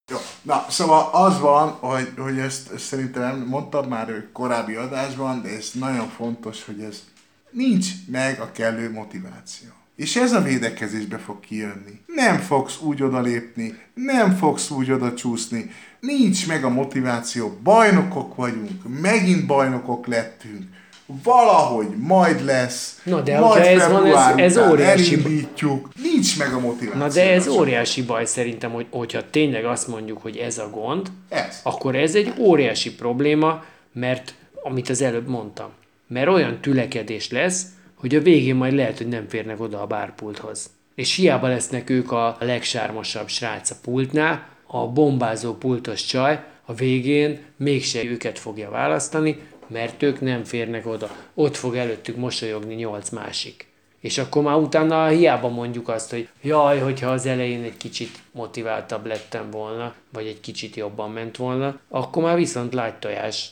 [0.47, 6.09] Na, szóval az van, hogy, hogy ezt, szerintem mondtam már korábbi adásban, de ez nagyon
[6.09, 7.03] fontos, hogy ez
[7.51, 9.69] nincs meg a kellő motiváció.
[9.97, 12.01] És ez a védekezésbe fog kijönni.
[12.07, 19.01] Nem fogsz úgy odalépni, nem fogsz úgy oda csúszni, nincs meg a motiváció, bajnokok vagyunk,
[19.01, 20.65] megint bajnokok lettünk,
[21.07, 26.53] valahogy majd lesz, Na de majd ez van, ez- február ez óriási- elindítjuk, nincs meg
[26.53, 27.01] a motiváció.
[27.01, 31.07] Na de ez óriási baj szerintem, hogy, hogyha tényleg azt mondjuk, hogy ez a gond,
[31.29, 31.61] Ez.
[31.63, 35.69] akkor ez egy óriási probléma, mert amit az előbb mondtam,
[36.09, 40.71] mert olyan tülekedés lesz, hogy a végén majd lehet, hogy nem férnek oda a bárpulthoz.
[40.95, 47.39] És hiába lesznek ők a legsármosabb srác a pultnál, a bombázó pultos csaj a végén
[47.57, 51.11] mégse őket fogja választani, mert ők nem férnek oda.
[51.35, 53.67] Ott fog előttük mosolyogni nyolc másik.
[54.01, 59.07] És akkor már utána hiába mondjuk azt, hogy jaj, hogyha az elején egy kicsit motiváltabb
[59.07, 63.51] lettem volna, vagy egy kicsit jobban ment volna, akkor már viszont lágy tojás.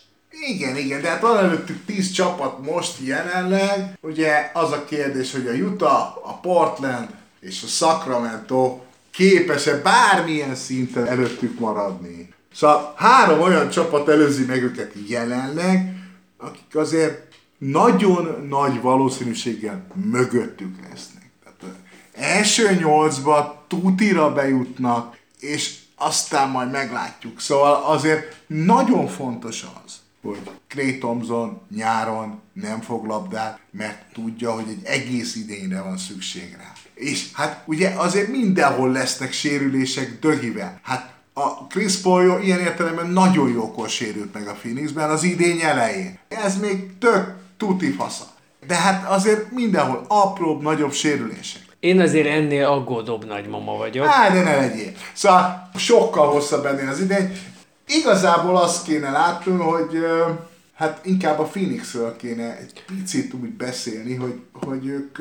[0.48, 3.98] Igen, igen, de hát van előttük 10 csapat most jelenleg.
[4.00, 7.08] Ugye az a kérdés, hogy a Utah, a Portland
[7.40, 12.32] és a Sacramento képes-e bármilyen szinten előttük maradni.
[12.54, 16.03] Szóval három olyan csapat előzi meg őket jelenleg,
[16.44, 21.30] akik azért nagyon nagy valószínűséggel mögöttük lesznek.
[21.44, 21.76] Tehát
[22.12, 27.40] első nyolcba tutira bejutnak, és aztán majd meglátjuk.
[27.40, 34.68] Szóval azért nagyon fontos az, hogy Clay Thompson nyáron nem fog labdát, mert tudja, hogy
[34.68, 36.72] egy egész idényre van szükség rá.
[36.94, 40.80] És hát ugye azért mindenhol lesznek sérülések dögivel.
[40.82, 46.18] Hát a Chris Paul ilyen értelemben nagyon jókor sérült meg a Phoenixben az idény elején.
[46.28, 48.24] Ez még tök tuti fasza.
[48.66, 51.62] De hát azért mindenhol apróbb, nagyobb sérülések.
[51.80, 54.06] Én azért ennél aggódóbb nagymama vagyok.
[54.06, 54.92] Á, de ne legyél.
[55.12, 57.38] Szóval sokkal hosszabb ennél az idény.
[57.86, 60.04] Igazából azt kéne látni, hogy
[60.74, 65.18] hát inkább a Phoenixről kéne egy picit úgy beszélni, hogy, hogy ők,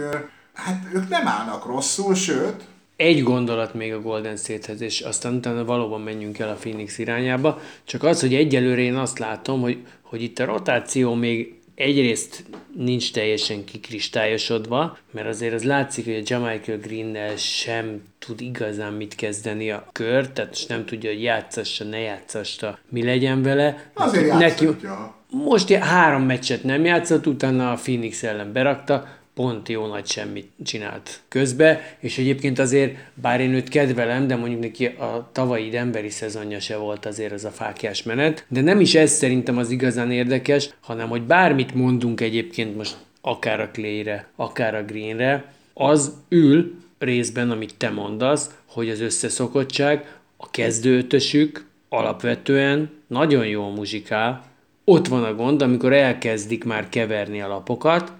[0.53, 2.63] hát ők nem állnak rosszul, sőt,
[2.95, 7.59] egy gondolat még a Golden State-hez, és aztán utána valóban menjünk el a Phoenix irányába.
[7.83, 12.43] Csak az, hogy egyelőre én azt látom, hogy, hogy itt a rotáció még egyrészt
[12.75, 19.15] nincs teljesen kikristályosodva, mert azért az látszik, hogy a Jamaica green sem tud igazán mit
[19.15, 23.91] kezdeni a kör, tehát most nem tudja, hogy játszassa, ne játszassa, mi legyen vele.
[23.93, 25.15] Azért Neki, játszhatja.
[25.29, 31.21] most három meccset nem játszott, utána a Phoenix ellen berakta, pont jó nagy semmit csinált
[31.27, 36.59] közbe, és egyébként azért, bár én őt kedvelem, de mondjuk neki a tavalyi emberi szezonja
[36.59, 40.69] se volt azért az a fákjás menet, de nem is ez szerintem az igazán érdekes,
[40.79, 47.51] hanem hogy bármit mondunk egyébként most akár a Clay-re, akár a Greenre, az ül részben,
[47.51, 54.43] amit te mondasz, hogy az összeszokottság, a kezdőötösük alapvetően nagyon jól muzsikál,
[54.85, 58.11] ott van a gond, amikor elkezdik már keverni a lapokat,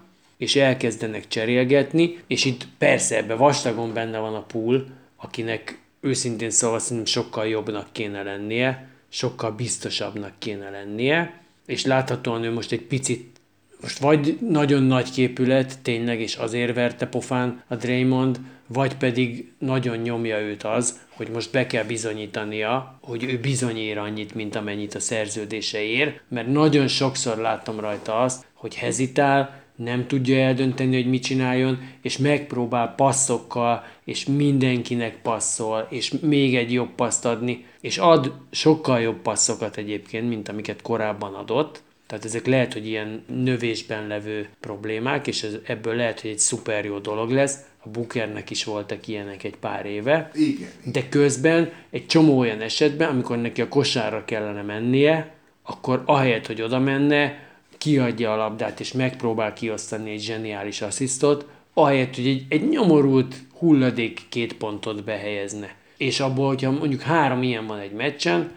[0.44, 6.78] és elkezdenek cserélgetni, és itt persze ebbe vastagon benne van a pool, akinek őszintén szóval
[6.78, 13.32] szerintem sokkal jobbnak kéne lennie, sokkal biztosabbnak kéne lennie, és láthatóan ő most egy picit
[13.80, 19.96] most vagy nagyon nagy képület, tényleg, és azért verte pofán a Draymond, vagy pedig nagyon
[19.96, 25.00] nyomja őt az, hogy most be kell bizonyítania, hogy ő bizonyír annyit, mint amennyit a
[25.00, 31.22] szerződése ér, mert nagyon sokszor láttam rajta azt, hogy hezitál, nem tudja eldönteni, hogy mit
[31.22, 38.32] csináljon, és megpróbál passzokkal, és mindenkinek passzol, és még egy jobb paszt adni, és ad
[38.50, 44.48] sokkal jobb passzokat egyébként, mint amiket korábban adott, tehát ezek lehet, hogy ilyen növésben levő
[44.60, 47.58] problémák, és ez, ebből lehet, hogy egy szuper jó dolog lesz.
[47.84, 50.30] A Bookernek is voltak ilyenek egy pár éve.
[50.34, 50.68] Igen.
[50.84, 56.62] De közben egy csomó olyan esetben, amikor neki a kosárra kellene mennie, akkor ahelyett, hogy
[56.62, 57.43] oda menne,
[57.84, 64.26] kiadja a labdát és megpróbál kiosztani egy zseniális asszisztot, ahelyett, hogy egy, egy nyomorult hulladék
[64.28, 65.74] két pontot behelyezne.
[65.96, 68.50] És abból, hogyha mondjuk három ilyen van egy meccsen,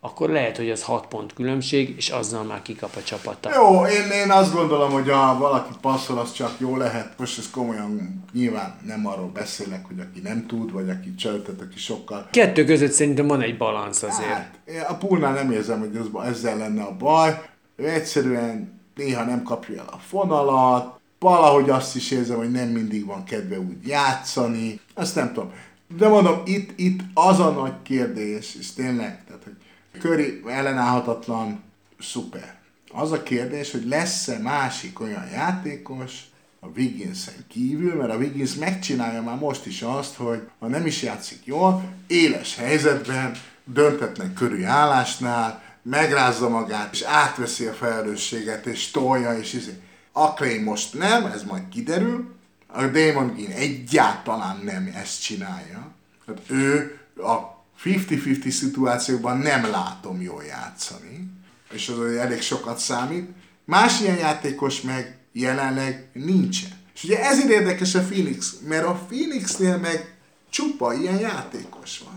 [0.00, 3.50] akkor lehet, hogy az hat pont különbség, és azzal már kikap a csapata.
[3.54, 7.18] Jó, én, én azt gondolom, hogy ha valaki passzol, az csak jó lehet.
[7.18, 11.78] Most ez komolyan nyilván nem arról beszélek, hogy aki nem tud, vagy aki csöltet, aki
[11.78, 12.28] sokkal...
[12.30, 14.28] Kettő között szerintem van egy balansz azért.
[14.28, 17.42] Hát, a poolnál nem érzem, hogy az, ezzel lenne a baj.
[17.76, 23.06] Ő egyszerűen néha nem kapja el a fonalat, valahogy azt is érzem, hogy nem mindig
[23.06, 25.52] van kedve úgy játszani, azt nem tudom.
[25.96, 29.54] De mondom, itt, itt az a nagy kérdés, és tényleg, tehát, hogy
[30.00, 31.62] Köri ellenállhatatlan,
[32.00, 32.54] szuper.
[32.92, 36.22] Az a kérdés, hogy lesz-e másik olyan játékos,
[36.64, 41.02] a Wigginsen kívül, mert a Wiggins megcsinálja már most is azt, hogy ha nem is
[41.02, 43.32] játszik jól, éles helyzetben,
[43.64, 49.80] döntetlen körű állásnál, megrázza magát, és átveszi a felelősséget, és tolja, és izé.
[50.12, 52.34] A Clay most nem, ez majd kiderül,
[52.66, 55.92] a Damon Green egyáltalán nem ezt csinálja.
[56.26, 61.30] Hát ő a 50-50 szituációban nem látom jól játszani,
[61.72, 63.28] és az elég sokat számít.
[63.64, 66.70] Más ilyen játékos meg jelenleg nincsen.
[66.94, 70.14] És ugye ezért érdekes a Phoenix, mert a Phoenixnél meg
[70.50, 72.13] csupa ilyen játékos van.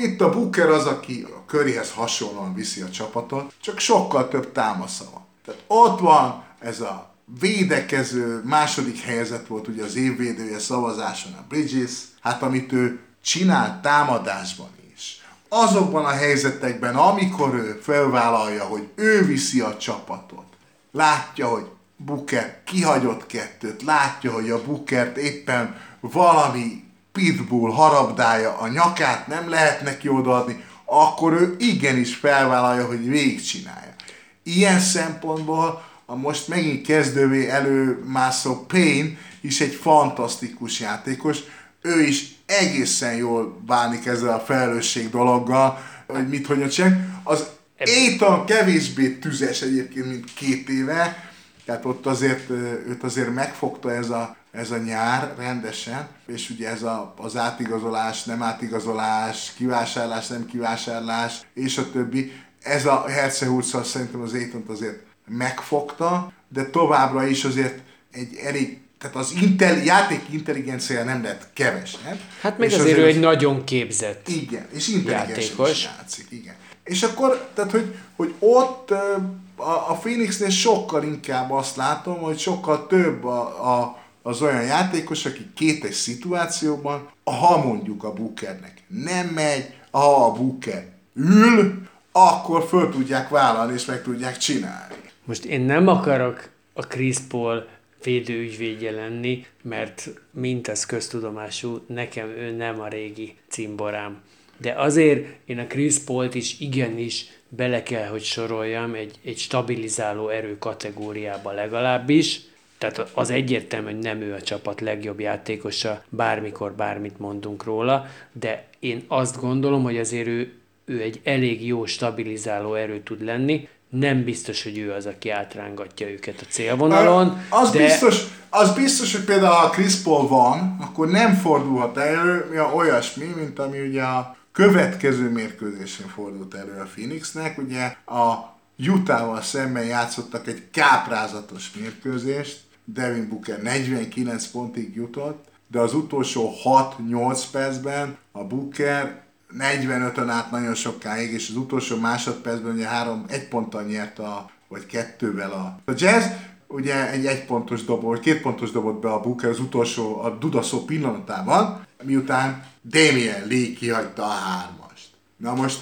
[0.00, 5.04] Itt a Booker az, aki a körihez hasonlóan viszi a csapatot, csak sokkal több támasza
[5.12, 5.26] van.
[5.44, 11.90] Tehát ott van ez a védekező, második helyzet volt ugye az évvédője szavazáson a Bridges,
[12.20, 15.24] hát amit ő csinál támadásban is.
[15.48, 20.46] Azokban a helyzetekben, amikor ő felvállalja, hogy ő viszi a csapatot,
[20.92, 21.66] látja, hogy
[21.96, 26.84] Booker kihagyott kettőt, látja, hogy a Bookert éppen valami
[27.18, 33.94] pitbull harabdája a nyakát, nem lehet neki odaadni, akkor ő igenis felvállalja, hogy végigcsinálja.
[34.42, 39.08] Ilyen szempontból a most megint kezdővé előmászó Payne
[39.40, 41.38] is egy fantasztikus játékos,
[41.82, 47.00] ő is egészen jól bánik ezzel a felelősség dologgal, hogy mit hogy csinálják.
[47.22, 47.46] Az
[47.78, 51.27] Étan kevésbé tüzes egyébként, mint két éve,
[51.68, 52.50] Tehát ott azért,
[52.88, 58.24] őt azért megfogta ez a, ez a nyár rendesen, és ugye ez a, az átigazolás,
[58.24, 62.32] nem átigazolás, kivásárlás, nem kivásárlás, és a többi.
[62.62, 67.78] Ez a Hercehurszal szerintem az Étont azért megfogta, de továbbra is azért
[68.12, 72.20] egy elég tehát az intel, játék intelligenciája nem lett kevesebb.
[72.40, 76.54] Hát meg és azért, azért ő egy nagyon képzett Igen, és intelligens is játszik, igen.
[76.88, 82.86] És akkor, tehát hogy, hogy ott a, a Phoenixnél sokkal inkább azt látom, hogy sokkal
[82.86, 89.74] több a, a, az olyan játékos, aki kétes szituációban, ha mondjuk a Bookernek nem megy,
[89.90, 94.94] ha a Booker ül, akkor föl tudják vállalni és meg tudják csinálni.
[95.24, 97.68] Most én nem akarok a Chris Paul
[98.02, 104.22] védőügyvédje lenni, mert mint ez köztudomású, nekem ő nem a régi cimborám.
[104.58, 110.28] De azért én a Chris Paul-t is igenis bele kell, hogy soroljam egy, egy stabilizáló
[110.28, 112.40] erő kategóriába legalábbis,
[112.78, 118.66] tehát az egyértelmű, hogy nem ő a csapat legjobb játékosa, bármikor bármit mondunk róla, de
[118.78, 120.52] én azt gondolom, hogy azért ő,
[120.84, 126.08] ő egy elég jó stabilizáló erő tud lenni, nem biztos, hogy ő az, aki átrángatja
[126.08, 127.42] őket a célvonalon.
[127.50, 127.84] Az, de...
[127.84, 133.26] biztos, az biztos, hogy például ha Chris Paul van, akkor nem fordulhat elő ja, olyasmi,
[133.36, 137.58] mint ami ugye a következő mérkőzésén fordult elő a Phoenixnek.
[137.58, 145.94] Ugye a Utah-val szemben játszottak egy káprázatos mérkőzést, Devin Booker 49 pontig jutott, de az
[145.94, 149.22] utolsó 6-8 percben a Booker
[149.58, 154.86] 45-ön át nagyon sokáig, és az utolsó másodpercben ugye három, egy ponttal nyert a, vagy
[154.86, 156.24] kettővel a, a Jazz,
[156.66, 160.30] ugye egy egy pontos dobot, vagy két pontos dobot be a Booker az utolsó, a
[160.30, 165.08] dudaszó pillanatában, miután Damien Lee kihagyta a hármast.
[165.36, 165.80] Na most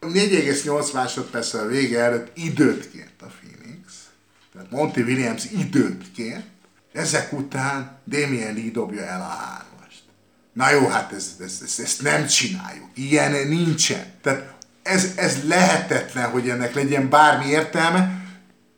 [0.00, 4.08] 4,8 másodperccel vége előtt időt kért a Phoenix,
[4.52, 6.46] tehát Monty Williams időt kért,
[6.92, 10.02] ezek után Damien Lee dobja el a hármast.
[10.52, 12.88] Na jó, hát ez, ez, ez, ezt nem csináljuk.
[12.94, 14.04] Ilyen nincsen.
[14.22, 18.24] Tehát ez, ez lehetetlen, hogy ennek legyen bármi értelme.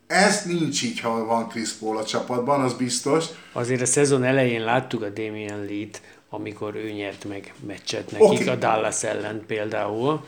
[0.06, 3.24] Ez nincs így, ha van Chris Paul a csapatban, az biztos.
[3.52, 8.46] Azért a szezon elején láttuk a Damian Lee-t, amikor ő nyert meg meccset nekik, okay.
[8.46, 10.24] a Dallas ellen például.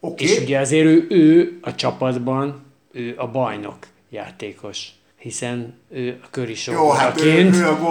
[0.00, 0.26] Okay.
[0.26, 3.76] És ugye azért ő, ő a csapatban, ő a bajnok
[4.10, 6.54] játékos hiszen ő a köri
[6.96, 7.20] hát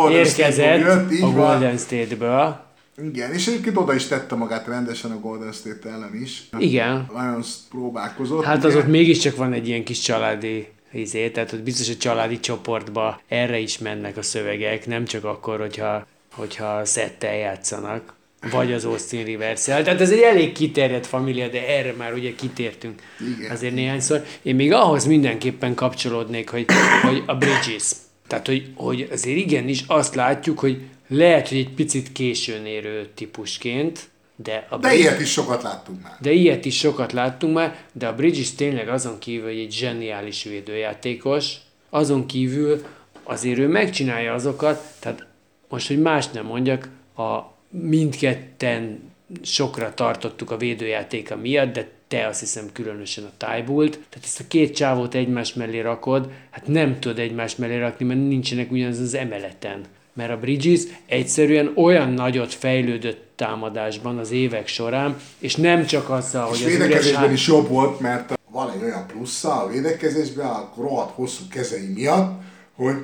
[0.10, 5.90] érkezett a Golden State-ből, igen, és egyébként oda is tette magát rendesen a Golden State
[5.90, 6.50] ellen is.
[6.58, 7.10] Igen.
[7.10, 8.44] Lions próbálkozott.
[8.44, 12.40] Hát az ott mégiscsak van egy ilyen kis családi izé, tehát hogy biztos, hogy családi
[12.40, 18.14] csoportba erre is mennek a szövegek, nem csak akkor, hogyha, hogyha szettel játszanak,
[18.52, 19.84] vagy az Austin rivers -el.
[19.84, 23.02] Tehát ez egy elég kiterjedt família, de erre már ugye kitértünk
[23.38, 23.52] Igen.
[23.52, 24.26] azért néhányszor.
[24.42, 26.66] Én még ahhoz mindenképpen kapcsolódnék, hogy,
[27.02, 27.92] hogy a Bridges.
[28.28, 34.10] Tehát, hogy, hogy azért igenis azt látjuk, hogy lehet, hogy egy picit későn érő típusként,
[34.36, 36.18] de, a de ilyet is sokat láttunk már.
[36.20, 40.44] De ilyet is sokat láttunk már, de a Bridges tényleg azon kívül, hogy egy zseniális
[40.44, 41.54] védőjátékos,
[41.90, 42.86] azon kívül
[43.24, 45.26] azért ő megcsinálja azokat, tehát
[45.72, 49.12] most, hogy más nem mondjak, a mindketten
[49.42, 53.92] sokra tartottuk a védőjátéka miatt, de te azt hiszem különösen a tájbult.
[53.92, 58.20] Tehát ezt a két csávót egymás mellé rakod, hát nem tudod egymás mellé rakni, mert
[58.20, 59.82] nincsenek ugyanaz az emeleten
[60.14, 66.48] mert a Bridges egyszerűen olyan nagyot fejlődött támadásban az évek során, és nem csak azzal,
[66.48, 71.16] hogy az védekezésben is jobb volt, mert van egy olyan plusza a védekezésben, a rohadt
[71.16, 72.42] hosszú kezei miatt,
[72.76, 72.96] hogy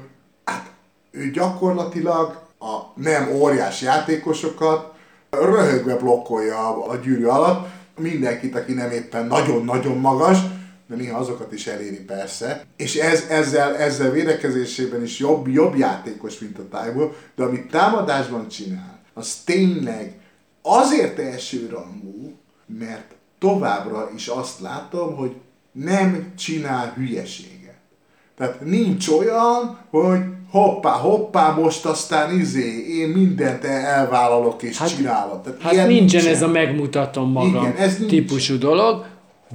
[0.43, 0.71] hát
[1.11, 4.93] ő gyakorlatilag a nem óriás játékosokat
[5.29, 10.37] röhögve blokkolja a gyűrű alatt, mindenkit, aki nem éppen nagyon-nagyon magas,
[10.87, 12.65] de néha azokat is eléri persze.
[12.75, 18.47] És ez, ezzel, ezzel védekezésében is jobb, jobb játékos, mint a Tájból, de amit támadásban
[18.47, 20.19] csinál, az tényleg
[20.61, 22.37] azért elsőrangú,
[22.79, 25.35] mert továbbra is azt látom, hogy
[25.71, 27.77] nem csinál hülyeséget.
[28.37, 30.19] Tehát nincs olyan, hogy
[30.57, 35.43] hoppá, hoppá, most aztán izé, én mindent elvállalok és hát, csinálok.
[35.43, 38.63] Tehát hát nincsen, nincsen ez a megmutatom magam Igen, ez típusú nincs.
[38.63, 39.05] dolog,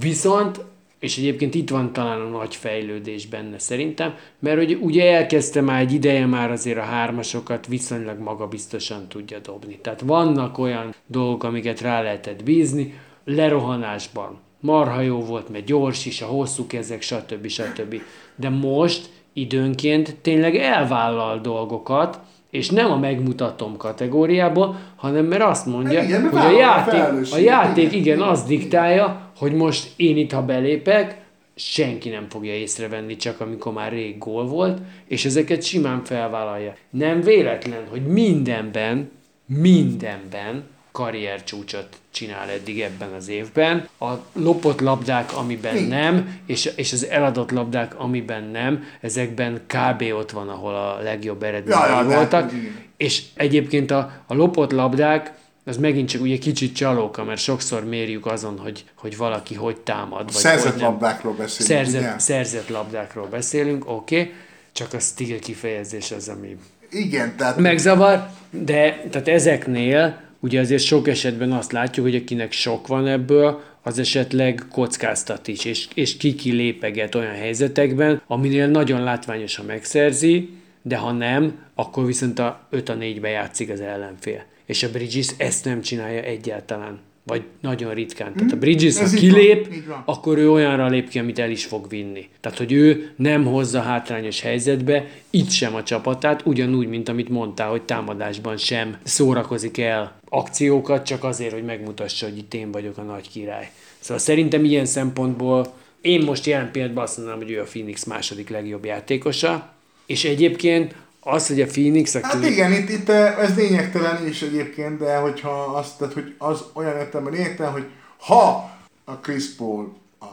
[0.01, 0.61] viszont
[0.99, 5.81] és egyébként itt van talán a nagy fejlődés benne szerintem, mert hogy ugye elkezdte már
[5.81, 9.79] egy ideje már azért a hármasokat viszonylag magabiztosan tudja dobni.
[9.83, 12.95] Tehát vannak olyan dolgok, amiket rá lehetett bízni,
[13.25, 17.47] lerohanásban marha jó volt, mert gyors is, a hosszú kezek, stb.
[17.47, 18.01] stb.
[18.37, 22.21] De most időnként tényleg elvállal dolgokat,
[22.51, 27.39] és nem a megmutatom kategóriából, hanem mert azt mondja, igen, hogy a játék, a, a
[27.39, 31.21] játék igen, igen, azt diktálja, hogy most én itt, ha belépek,
[31.55, 36.75] senki nem fogja észrevenni, csak amikor már rég gól volt, és ezeket simán felvállalja.
[36.91, 39.11] Nem véletlen, hogy mindenben,
[39.47, 43.89] mindenben karriercsúcsot csinál eddig ebben az évben.
[44.01, 50.03] A lopott labdák, amiben nem, és, és az eladott labdák, amiben nem, ezekben kb.
[50.13, 52.53] ott van, ahol a legjobb eredményei Ja, ja, de- voltak.
[52.53, 52.77] igen.
[52.97, 55.33] És egyébként a, a lopott labdák,
[55.65, 60.25] az megint csak ugye kicsit csalóka, mert sokszor mérjük azon, hogy, hogy valaki hogy támad.
[60.25, 61.89] Vagy Szerzett hogy labdákról beszélünk?
[61.89, 64.21] Szerzett, szerzett labdákról beszélünk, oké.
[64.21, 64.33] Okay.
[64.73, 66.57] Csak a stíl kifejezés az, ami
[66.91, 72.87] Igen, tehát megzavar, de tehát ezeknél ugye azért sok esetben azt látjuk, hogy akinek sok
[72.87, 79.65] van ebből, az esetleg kockáztat is, és, és kiki lépeget olyan helyzetekben, aminél nagyon látványosan
[79.65, 80.49] megszerzi,
[80.83, 84.45] de ha nem, akkor viszont a 5 a 4-be játszik az ellenfél.
[84.67, 86.99] És a Bridges ezt nem csinálja egyáltalán.
[87.25, 88.35] Vagy nagyon ritkán.
[88.35, 90.03] Tehát a Bridges, Ez ha van, kilép, van.
[90.07, 92.29] akkor ő olyanra lép ki, amit el is fog vinni.
[92.41, 97.71] Tehát, hogy ő nem hozza hátrányos helyzetbe, itt sem a csapatát, ugyanúgy, mint amit mondtál,
[97.71, 103.03] hogy támadásban sem szórakozik el akciókat, csak azért, hogy megmutassa, hogy itt én vagyok a
[103.03, 103.71] nagy király.
[103.99, 108.49] Szóval szerintem ilyen szempontból én most jelen pillanatban azt mondanám, hogy ő a Phoenix második
[108.49, 109.73] legjobb játékosa,
[110.07, 112.27] és egyébként az, hogy a Phoenix, aki...
[112.27, 116.65] Hát igen, itt, itt eh, ez lényegtelen is egyébként, de hogyha azt, tehát, hogy az
[116.73, 117.87] olyan értelemben lényegtelen, hogy
[118.19, 118.71] ha
[119.05, 120.27] a Chris Paul a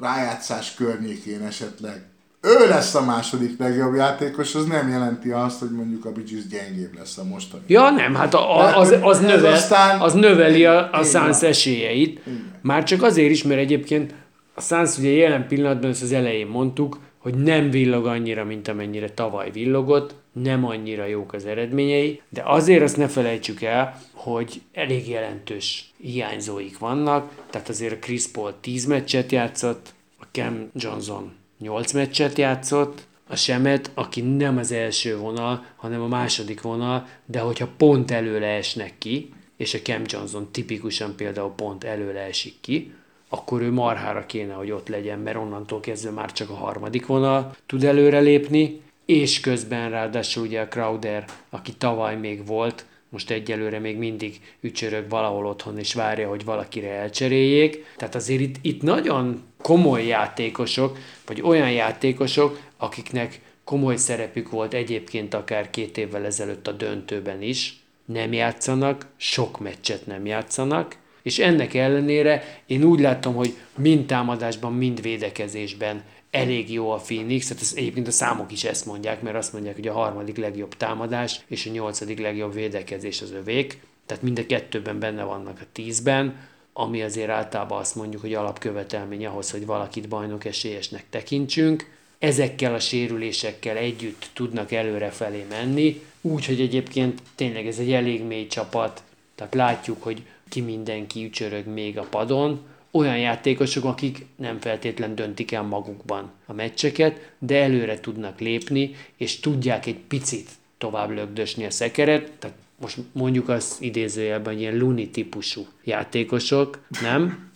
[0.00, 2.04] rájátszás környékén esetleg
[2.40, 6.94] ő lesz a második legjobb játékos, az nem jelenti azt, hogy mondjuk a Bridges gyengébb
[6.98, 7.62] lesz a mostani.
[7.66, 12.20] Ja, nem, hát a, a, az, az, növel, aztán- az növeli a, a Suns esélyeit.
[12.60, 14.14] Már csak azért is, mert egyébként
[14.54, 19.10] a Suns ugye jelen pillanatban, ezt az elején mondtuk, hogy nem villog annyira, mint amennyire
[19.10, 25.08] tavaly villogott, nem annyira jók az eredményei, de azért azt ne felejtsük el, hogy elég
[25.08, 31.92] jelentős hiányzóik vannak, tehát azért a Chris Paul 10 meccset játszott, a Cam Johnson 8
[31.92, 37.68] meccset játszott, a Semet, aki nem az első vonal, hanem a második vonal, de hogyha
[37.76, 42.94] pont előle esnek ki, és a Cam Johnson tipikusan például pont előle esik ki,
[43.28, 47.56] akkor ő marhára kéne, hogy ott legyen, mert onnantól kezdve már csak a harmadik vonal
[47.66, 53.96] tud előrelépni, és közben ráadásul ugye a Crowder, aki tavaly még volt, most egyelőre még
[53.96, 57.84] mindig ücsörög valahol otthon, és várja, hogy valakire elcseréljék.
[57.96, 65.34] Tehát azért itt, itt nagyon komoly játékosok, vagy olyan játékosok, akiknek komoly szerepük volt egyébként
[65.34, 71.74] akár két évvel ezelőtt a döntőben is, nem játszanak, sok meccset nem játszanak, és ennek
[71.74, 77.72] ellenére én úgy látom, hogy mind támadásban, mind védekezésben elég jó a Phoenix, tehát ez
[77.76, 81.66] egyébként a számok is ezt mondják, mert azt mondják, hogy a harmadik legjobb támadás és
[81.66, 86.34] a nyolcadik legjobb védekezés az övék, tehát mind a kettőben benne vannak a tízben,
[86.78, 91.94] ami azért általában azt mondjuk, hogy alapkövetelmény ahhoz, hogy valakit bajnok esélyesnek tekintsünk.
[92.18, 99.02] Ezekkel a sérülésekkel együtt tudnak előrefelé menni, úgyhogy egyébként tényleg ez egy elég mély csapat,
[99.34, 102.60] tehát látjuk, hogy ki mindenki ücsörög még a padon,
[102.90, 109.40] olyan játékosok, akik nem feltétlen döntik el magukban a meccseket, de előre tudnak lépni, és
[109.40, 115.66] tudják egy picit tovább lögdösni a szekeret, tehát most mondjuk az idézőjelben ilyen Luni típusú
[115.84, 117.50] játékosok, nem?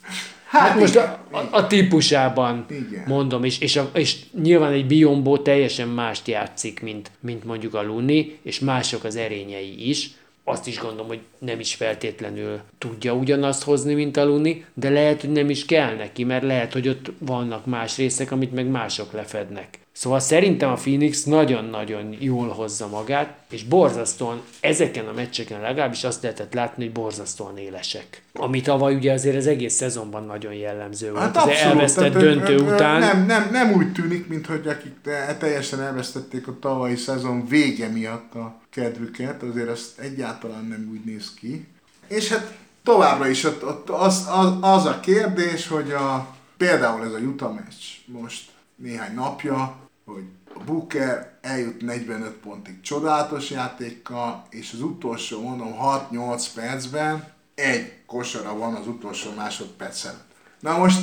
[0.51, 3.05] Hát most a, a, a típusában Igen.
[3.07, 7.83] mondom, és, és, a, és nyilván egy Biombó teljesen mást játszik, mint, mint mondjuk a
[7.83, 10.11] Luni, és mások az erényei is.
[10.45, 15.21] Azt is gondolom, hogy nem is feltétlenül tudja ugyanazt hozni, mint a Luni, de lehet,
[15.21, 19.13] hogy nem is kell neki, mert lehet, hogy ott vannak más részek, amit meg mások
[19.13, 19.80] lefednek.
[20.01, 26.23] Szóval szerintem a Phoenix nagyon-nagyon jól hozza magát, és borzasztóan ezeken a meccseken legalábbis azt
[26.23, 28.23] lehetett látni, hogy borzasztóan élesek.
[28.33, 31.23] Ami tavaly ugye azért az egész szezonban nagyon jellemző volt.
[31.23, 31.63] Hát az abszolút.
[31.63, 33.01] elvesztett tehát, döntő ö, ö, után.
[33.01, 37.89] Nem, nem, nem úgy tűnik, mint hogy akik te- teljesen elvesztették a tavalyi szezon vége
[37.89, 41.67] miatt a kedvüket, azért ezt egyáltalán nem úgy néz ki.
[42.09, 47.13] És hát továbbra is ott, ott az, az, az, a kérdés, hogy a, például ez
[47.13, 48.45] a Utah meccs most
[48.77, 56.47] néhány napja, hogy a Booker eljut 45 pontig csodálatos játékkal, és az utolsó, mondom, 6-8
[56.55, 60.31] percben egy kosara van az utolsó másodperc előtt.
[60.61, 61.01] Na most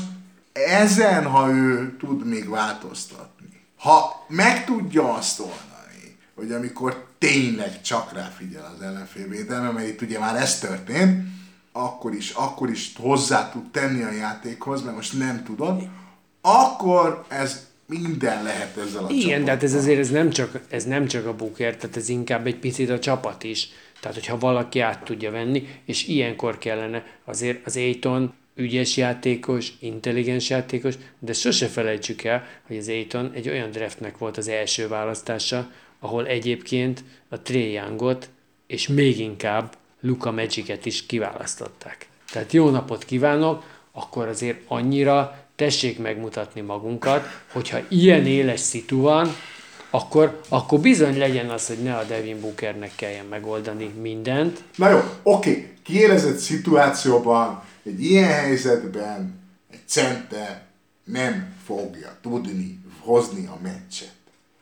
[0.51, 8.13] ezen, ha ő tud még változtatni, ha meg tudja azt oldani, hogy amikor tényleg csak
[8.13, 11.27] ráfigyel az ellenfél védelme, mert itt ugye már ez történt,
[11.71, 15.89] akkor is, akkor is hozzá tud tenni a játékhoz, mert most nem tudod,
[16.41, 20.85] akkor ez minden lehet ezzel a Igen, de hát ez azért ez nem, csak, ez
[20.85, 23.69] nem csak a Booker, tehát ez inkább egy picit a csapat is.
[23.99, 30.49] Tehát, hogyha valaki át tudja venni, és ilyenkor kellene azért az Aiton ügyes játékos, intelligens
[30.49, 35.71] játékos, de sose felejtsük el, hogy az Aiton egy olyan draftnek volt az első választása,
[35.99, 38.29] ahol egyébként a Youngot
[38.67, 42.07] és még inkább Luka Magicet is kiválasztották.
[42.31, 49.35] Tehát jó napot kívánok, akkor azért annyira tessék megmutatni magunkat, hogyha ilyen éles szitu van,
[49.89, 54.63] akkor, akkor bizony legyen az, hogy ne a Devin Bookernek kelljen megoldani mindent.
[54.75, 59.39] Na jó, oké, kiélezett szituációban, egy ilyen helyzetben
[59.71, 60.61] egy center
[61.03, 64.16] nem fogja tudni hozni a meccset.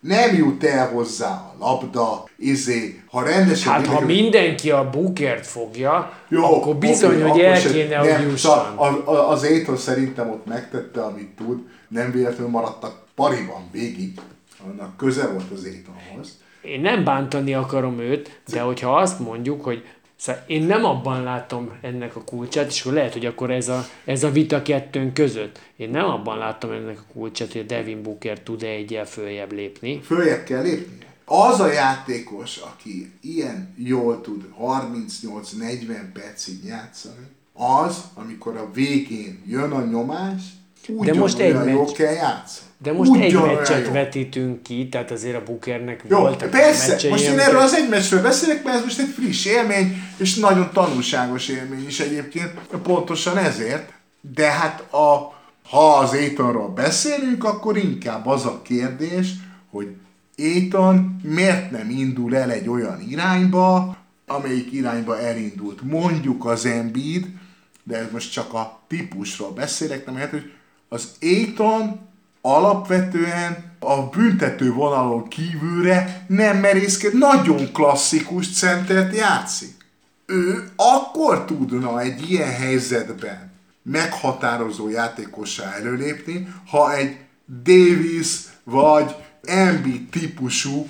[0.08, 3.72] Nem jut el hozzá a labda, izé, ha rendesen...
[3.72, 8.32] Hát ha mindenki- a Bookert fogja, Jó, akkor bizony, oké, hogy el kéne, nem, hogy
[8.32, 8.58] jusson.
[8.76, 14.12] a, a, az Aiton szerintem ott megtette, amit tud, nem véletlenül maradtak pariban végig,
[14.68, 16.38] annak köze volt az Aitonhoz.
[16.62, 19.84] Én nem bántani akarom őt, de hogyha azt mondjuk, hogy
[20.18, 23.86] Szóval én nem abban látom ennek a kulcsát, és akkor lehet, hogy akkor ez a,
[24.05, 25.59] ez a vita kettőnk között.
[25.76, 30.01] Én nem abban látom ennek a kulcsát, hogy Devin Booker tud-e egyel följebb lépni.
[30.01, 31.13] Följebb kell lépnie.
[31.26, 39.72] Az a játékos, aki ilyen jól tud 38-40 percig játszani, az, amikor a végén jön
[39.72, 40.41] a nyomás,
[40.88, 41.91] ugyanolyan most egy jó meccs.
[41.91, 42.63] kell játszani.
[42.77, 43.91] De most egy Ugyanolyan meccset jó.
[43.91, 47.89] vetítünk ki, tehát azért a Bookernek Jó, voltak persze, meccsei, most én erről az egy
[47.89, 52.51] meccsről beszélek, mert ez most egy friss élmény, és nagyon tanulságos élmény is egyébként,
[52.83, 53.93] pontosan ezért.
[54.33, 55.33] De hát a,
[55.69, 59.27] ha az Aitonról beszélünk, akkor inkább az a kérdés,
[59.71, 59.88] hogy
[60.38, 65.81] Aiton miért nem indul el egy olyan irányba, amelyik irányba elindult.
[65.81, 67.25] Mondjuk az Embiid,
[67.83, 70.51] de most csak a típusról beszélek, nem lehet, hogy
[70.95, 71.99] az Aiton
[72.41, 79.75] alapvetően a büntető vonalon kívülre nem merészked, nagyon klasszikus centert játszik.
[80.25, 83.51] Ő akkor tudna egy ilyen helyzetben
[83.83, 87.17] meghatározó játékossá előlépni, ha egy
[87.63, 90.87] Davis vagy Embiid típusú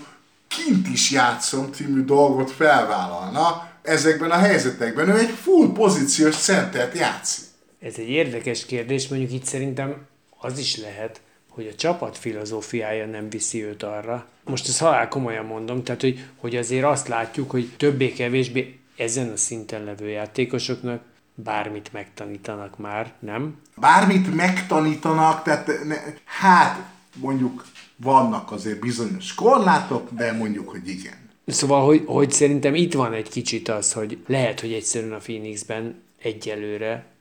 [0.48, 5.10] kint is játszom című dolgot felvállalna ezekben a helyzetekben.
[5.10, 7.45] Ő egy full pozíciós centert játszik.
[7.86, 10.06] Ez egy érdekes kérdés, mondjuk itt szerintem
[10.38, 14.28] az is lehet, hogy a csapat filozófiája nem viszi őt arra.
[14.44, 19.38] Most ezt halál komolyan mondom, tehát hogy, hogy azért azt látjuk, hogy többé-kevésbé ezen a
[19.38, 21.02] szinten levő játékosoknak
[21.36, 23.60] bármit megtanítanak már, nem?
[23.76, 26.80] Bármit megtanítanak, tehát ne, hát
[27.16, 27.66] mondjuk
[27.96, 31.30] vannak azért bizonyos korlátok, de mondjuk, hogy igen.
[31.46, 36.02] Szóval, hogy, hogy szerintem itt van egy kicsit az, hogy lehet, hogy egyszerűen a Phoenixben
[36.22, 37.14] egyelőre,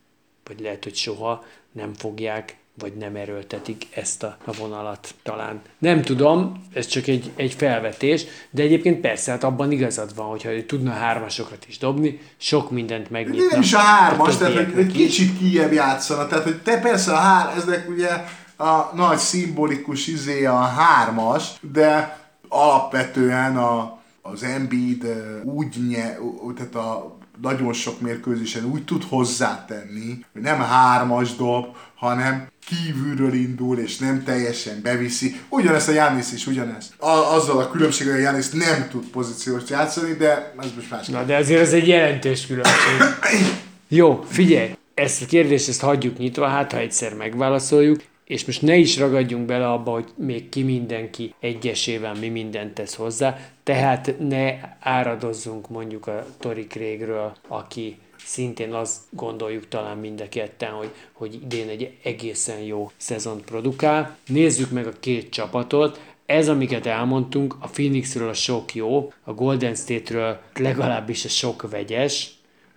[0.46, 5.60] vagy lehet, hogy soha nem fogják, vagy nem erőltetik ezt a, a vonalat talán.
[5.78, 10.52] Nem tudom, ez csak egy, egy felvetés, de egyébként persze, hát abban igazad van, hogyha
[10.52, 13.48] ő tudna hármasokat is dobni, sok mindent De megnyitna.
[13.50, 15.06] nem is a hármas, tehát egy is.
[15.06, 16.26] kicsit kijebb játszana.
[16.26, 18.08] Tehát, hogy te persze a hár, ezek ugye
[18.56, 22.18] a nagy szimbolikus izé a hármas, de
[22.48, 25.06] alapvetően a, az Embiid
[25.44, 26.18] úgy nye,
[26.56, 33.78] tehát a nagyon sok mérkőzésen úgy tud hozzátenni, hogy nem hármas dob, hanem kívülről indul,
[33.78, 35.40] és nem teljesen beviszi.
[35.48, 36.92] Ugyanezt a Jánisz is, ugyanezt.
[36.98, 41.06] A, azzal a különbséggel, hogy a Jánisz nem tud pozíciós játszani, de ez most más.
[41.06, 43.00] Na, de azért ez egy jelentős különbség.
[43.88, 48.76] Jó, figyelj, ezt a kérdést ezt hagyjuk nyitva, hát ha egyszer megválaszoljuk, és most ne
[48.76, 54.58] is ragadjunk bele abba, hogy még ki mindenki egyesével mi mindent tesz hozzá, tehát ne
[54.80, 61.34] áradozzunk mondjuk a Tori Craigről, aki szintén azt gondoljuk talán mind a ketten, hogy, hogy
[61.34, 64.16] idén egy egészen jó szezont produkál.
[64.26, 69.74] Nézzük meg a két csapatot, ez, amiket elmondtunk, a Phoenixről a sok jó, a Golden
[69.74, 72.32] State-ről legalábbis a sok vegyes.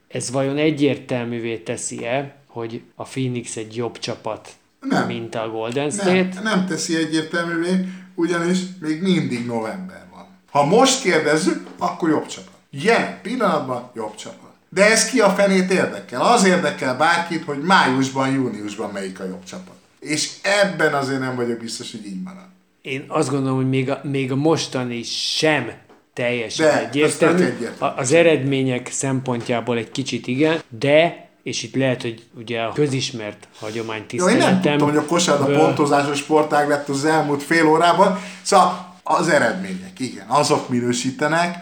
[0.07, 5.07] Ez vajon egyértelművé teszi-e, hogy a Phoenix egy jobb csapat, Nem.
[5.07, 6.11] mint a Golden State?
[6.11, 10.27] Nem, nem teszi egyértelművé, ugyanis még mindig november van.
[10.51, 12.53] Ha most kérdezzük, akkor jobb csapat.
[12.69, 14.51] Jelen pillanatban jobb csapat.
[14.69, 16.21] De ez ki a fenét érdekel?
[16.21, 19.75] Az érdekel bárkit, hogy májusban, júniusban melyik a jobb csapat.
[19.99, 22.45] És ebben azért nem vagyok biztos, hogy így marad.
[22.81, 25.71] Én azt gondolom, hogy még a, még a mostani sem
[26.13, 27.53] teljesen De, egyértelmű.
[27.95, 34.05] Az eredmények szempontjából egy kicsit igen, de és itt lehet, hogy ugye a közismert hagyomány
[34.11, 38.19] Jó, én nem tudtam, hogy a kosárlabda pontozásos sportág lett az elmúlt fél órában.
[38.41, 41.55] Szóval az eredmények, igen, azok minősítenek.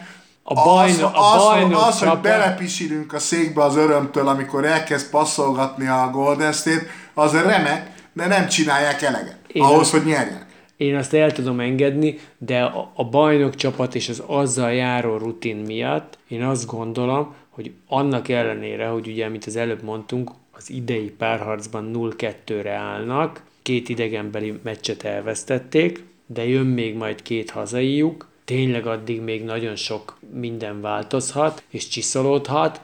[0.44, 4.66] A bajnok- az, a az, bajnok az, hogy csapat- belepisilünk a székbe az örömtől, amikor
[4.66, 9.38] elkezd passzolgatni a Golden State, az remek, de nem csinálják eleget.
[9.48, 10.46] Én ahhoz, hogy nyerjenek.
[10.78, 15.56] Én azt el tudom engedni, de a, a bajnok csapat és az azzal járó rutin
[15.56, 21.10] miatt én azt gondolom, hogy annak ellenére, hogy ugye, amit az előbb mondtunk, az idei
[21.10, 29.22] párharcban 0-2-re állnak, két idegenbeli meccset elvesztették, de jön még majd két hazaijuk, tényleg addig
[29.22, 32.82] még nagyon sok minden változhat és csiszolódhat.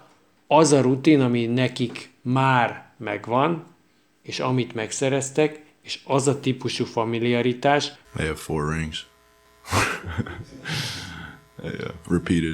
[0.48, 3.64] Az a rutin, ami nekik már megvan,
[4.22, 9.06] és amit megszereztek, és az a típusú familiaritás, They have four rings.
[11.62, 11.72] they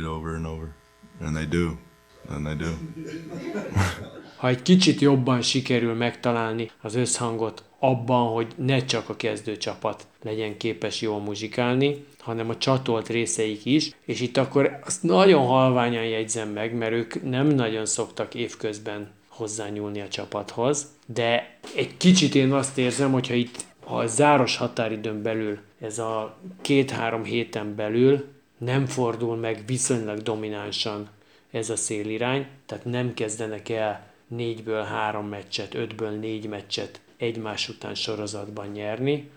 [0.04, 0.76] uh, over and over,
[1.22, 1.87] and they do,
[2.30, 2.72] and they do.
[4.38, 10.58] ha egy kicsit jobban sikerül megtalálni az összhangot abban, hogy ne csak a kezdőcsapat legyen
[10.58, 16.50] képes jól muzsikálni, hanem a csatolt részeik is, és itt akkor azt nagyon halványan jegyzem
[16.50, 22.78] meg, mert ők nem nagyon szoktak évközben hozzányúlni a csapathoz, de egy kicsit én azt
[22.78, 28.26] érzem, hogyha itt a záros határidőn belül, ez a két-három héten belül
[28.58, 31.08] nem fordul meg viszonylag dominánsan
[31.52, 37.96] ez a szélirány, tehát nem kezdenek el négyből három meccset, ötből négy meccset egymás után
[37.96, 39.30] sorozatban nyerni,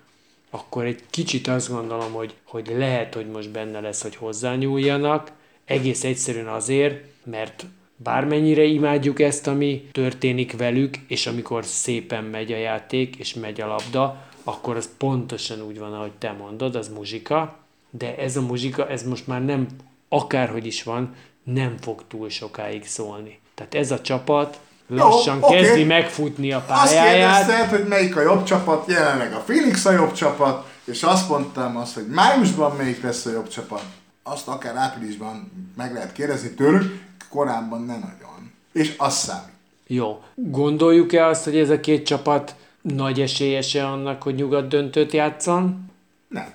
[0.50, 5.32] akkor egy kicsit azt gondolom, hogy, hogy lehet, hogy most benne lesz, hogy hozzányúljanak,
[5.64, 12.56] egész egyszerűen azért, mert bármennyire imádjuk ezt, ami történik velük, és amikor szépen megy a
[12.56, 17.58] játék, és megy a labda, akkor az pontosan úgy van, ahogy te mondod, az muzsika,
[17.90, 19.66] de ez a muzsika, ez most már nem,
[20.08, 21.14] akárhogy is van,
[21.44, 23.40] nem fog túl sokáig szólni.
[23.54, 25.54] Tehát ez a csapat lassan oké.
[25.60, 27.36] kezdi megfutni a Azt pályáját.
[27.46, 31.76] kérdezted, hogy melyik a jobb csapat, jelenleg a Phoenix a jobb csapat, és azt mondtam
[31.76, 33.82] azt, hogy májusban melyik lesz a jobb csapat.
[34.22, 38.52] Azt akár áprilisban meg lehet kérdezni tőlük, korábban nem nagyon.
[38.72, 39.52] És az számít.
[39.86, 40.22] Jó.
[40.34, 45.90] Gondoljuk-e azt, hogy ez a két csapat nagy esélyese annak, hogy nyugat döntőt játszon?
[46.28, 46.52] Nem.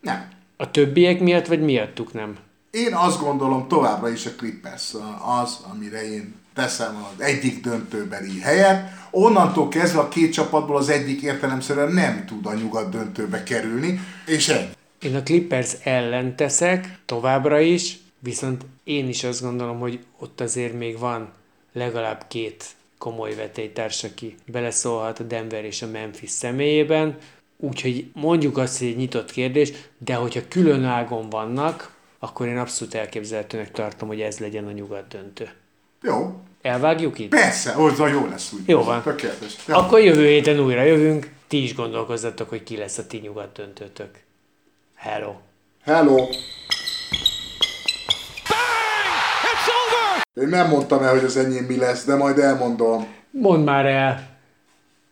[0.00, 0.28] Nem.
[0.56, 2.36] A többiek miatt, vagy miattuk nem?
[2.72, 4.92] Én azt gondolom továbbra is a Clippers
[5.42, 8.90] az, amire én teszem az egyik döntőbeli helyet.
[9.10, 14.48] Onnantól kezdve a két csapatból az egyik értelemszerűen nem tud a nyugat döntőbe kerülni, és
[14.48, 14.70] ennyi.
[15.02, 20.78] Én a Clippers ellen teszek, továbbra is, viszont én is azt gondolom, hogy ott azért
[20.78, 21.32] még van
[21.72, 22.64] legalább két
[22.98, 27.16] komoly vetélytárs, aki beleszólhat a Denver és a Memphis személyében,
[27.56, 31.91] úgyhogy mondjuk azt, hogy egy nyitott kérdés, de hogyha külön ágon vannak,
[32.24, 35.50] akkor én abszolút elképzelhetőnek tartom, hogy ez legyen a nyugat döntő.
[36.02, 36.34] Jó.
[36.62, 37.28] Elvágjuk itt?
[37.28, 38.60] Persze, hozzá jó lesz úgy.
[38.66, 39.02] Jó van.
[39.02, 39.56] Tökéletes.
[39.68, 39.76] Ja.
[39.76, 44.10] Akkor jövő héten újra jövünk, ti is gondolkozzatok, hogy ki lesz a ti nyugat döntőtök.
[44.94, 45.34] Hello!
[45.84, 46.16] Hello.
[46.16, 46.28] Bang!
[49.52, 50.44] It's over!
[50.44, 53.06] Én nem mondtam el, hogy az enyém mi lesz, de majd elmondom.
[53.30, 54.30] Mondd már el!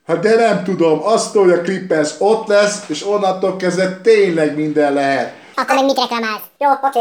[0.07, 4.93] Hát de nem tudom, azt, hogy a Clippers ott lesz, és onnantól kezdve tényleg minden
[4.93, 5.39] lehet.
[5.61, 6.43] Akkor meg mit reklamálsz?
[6.59, 7.01] Jó, oké.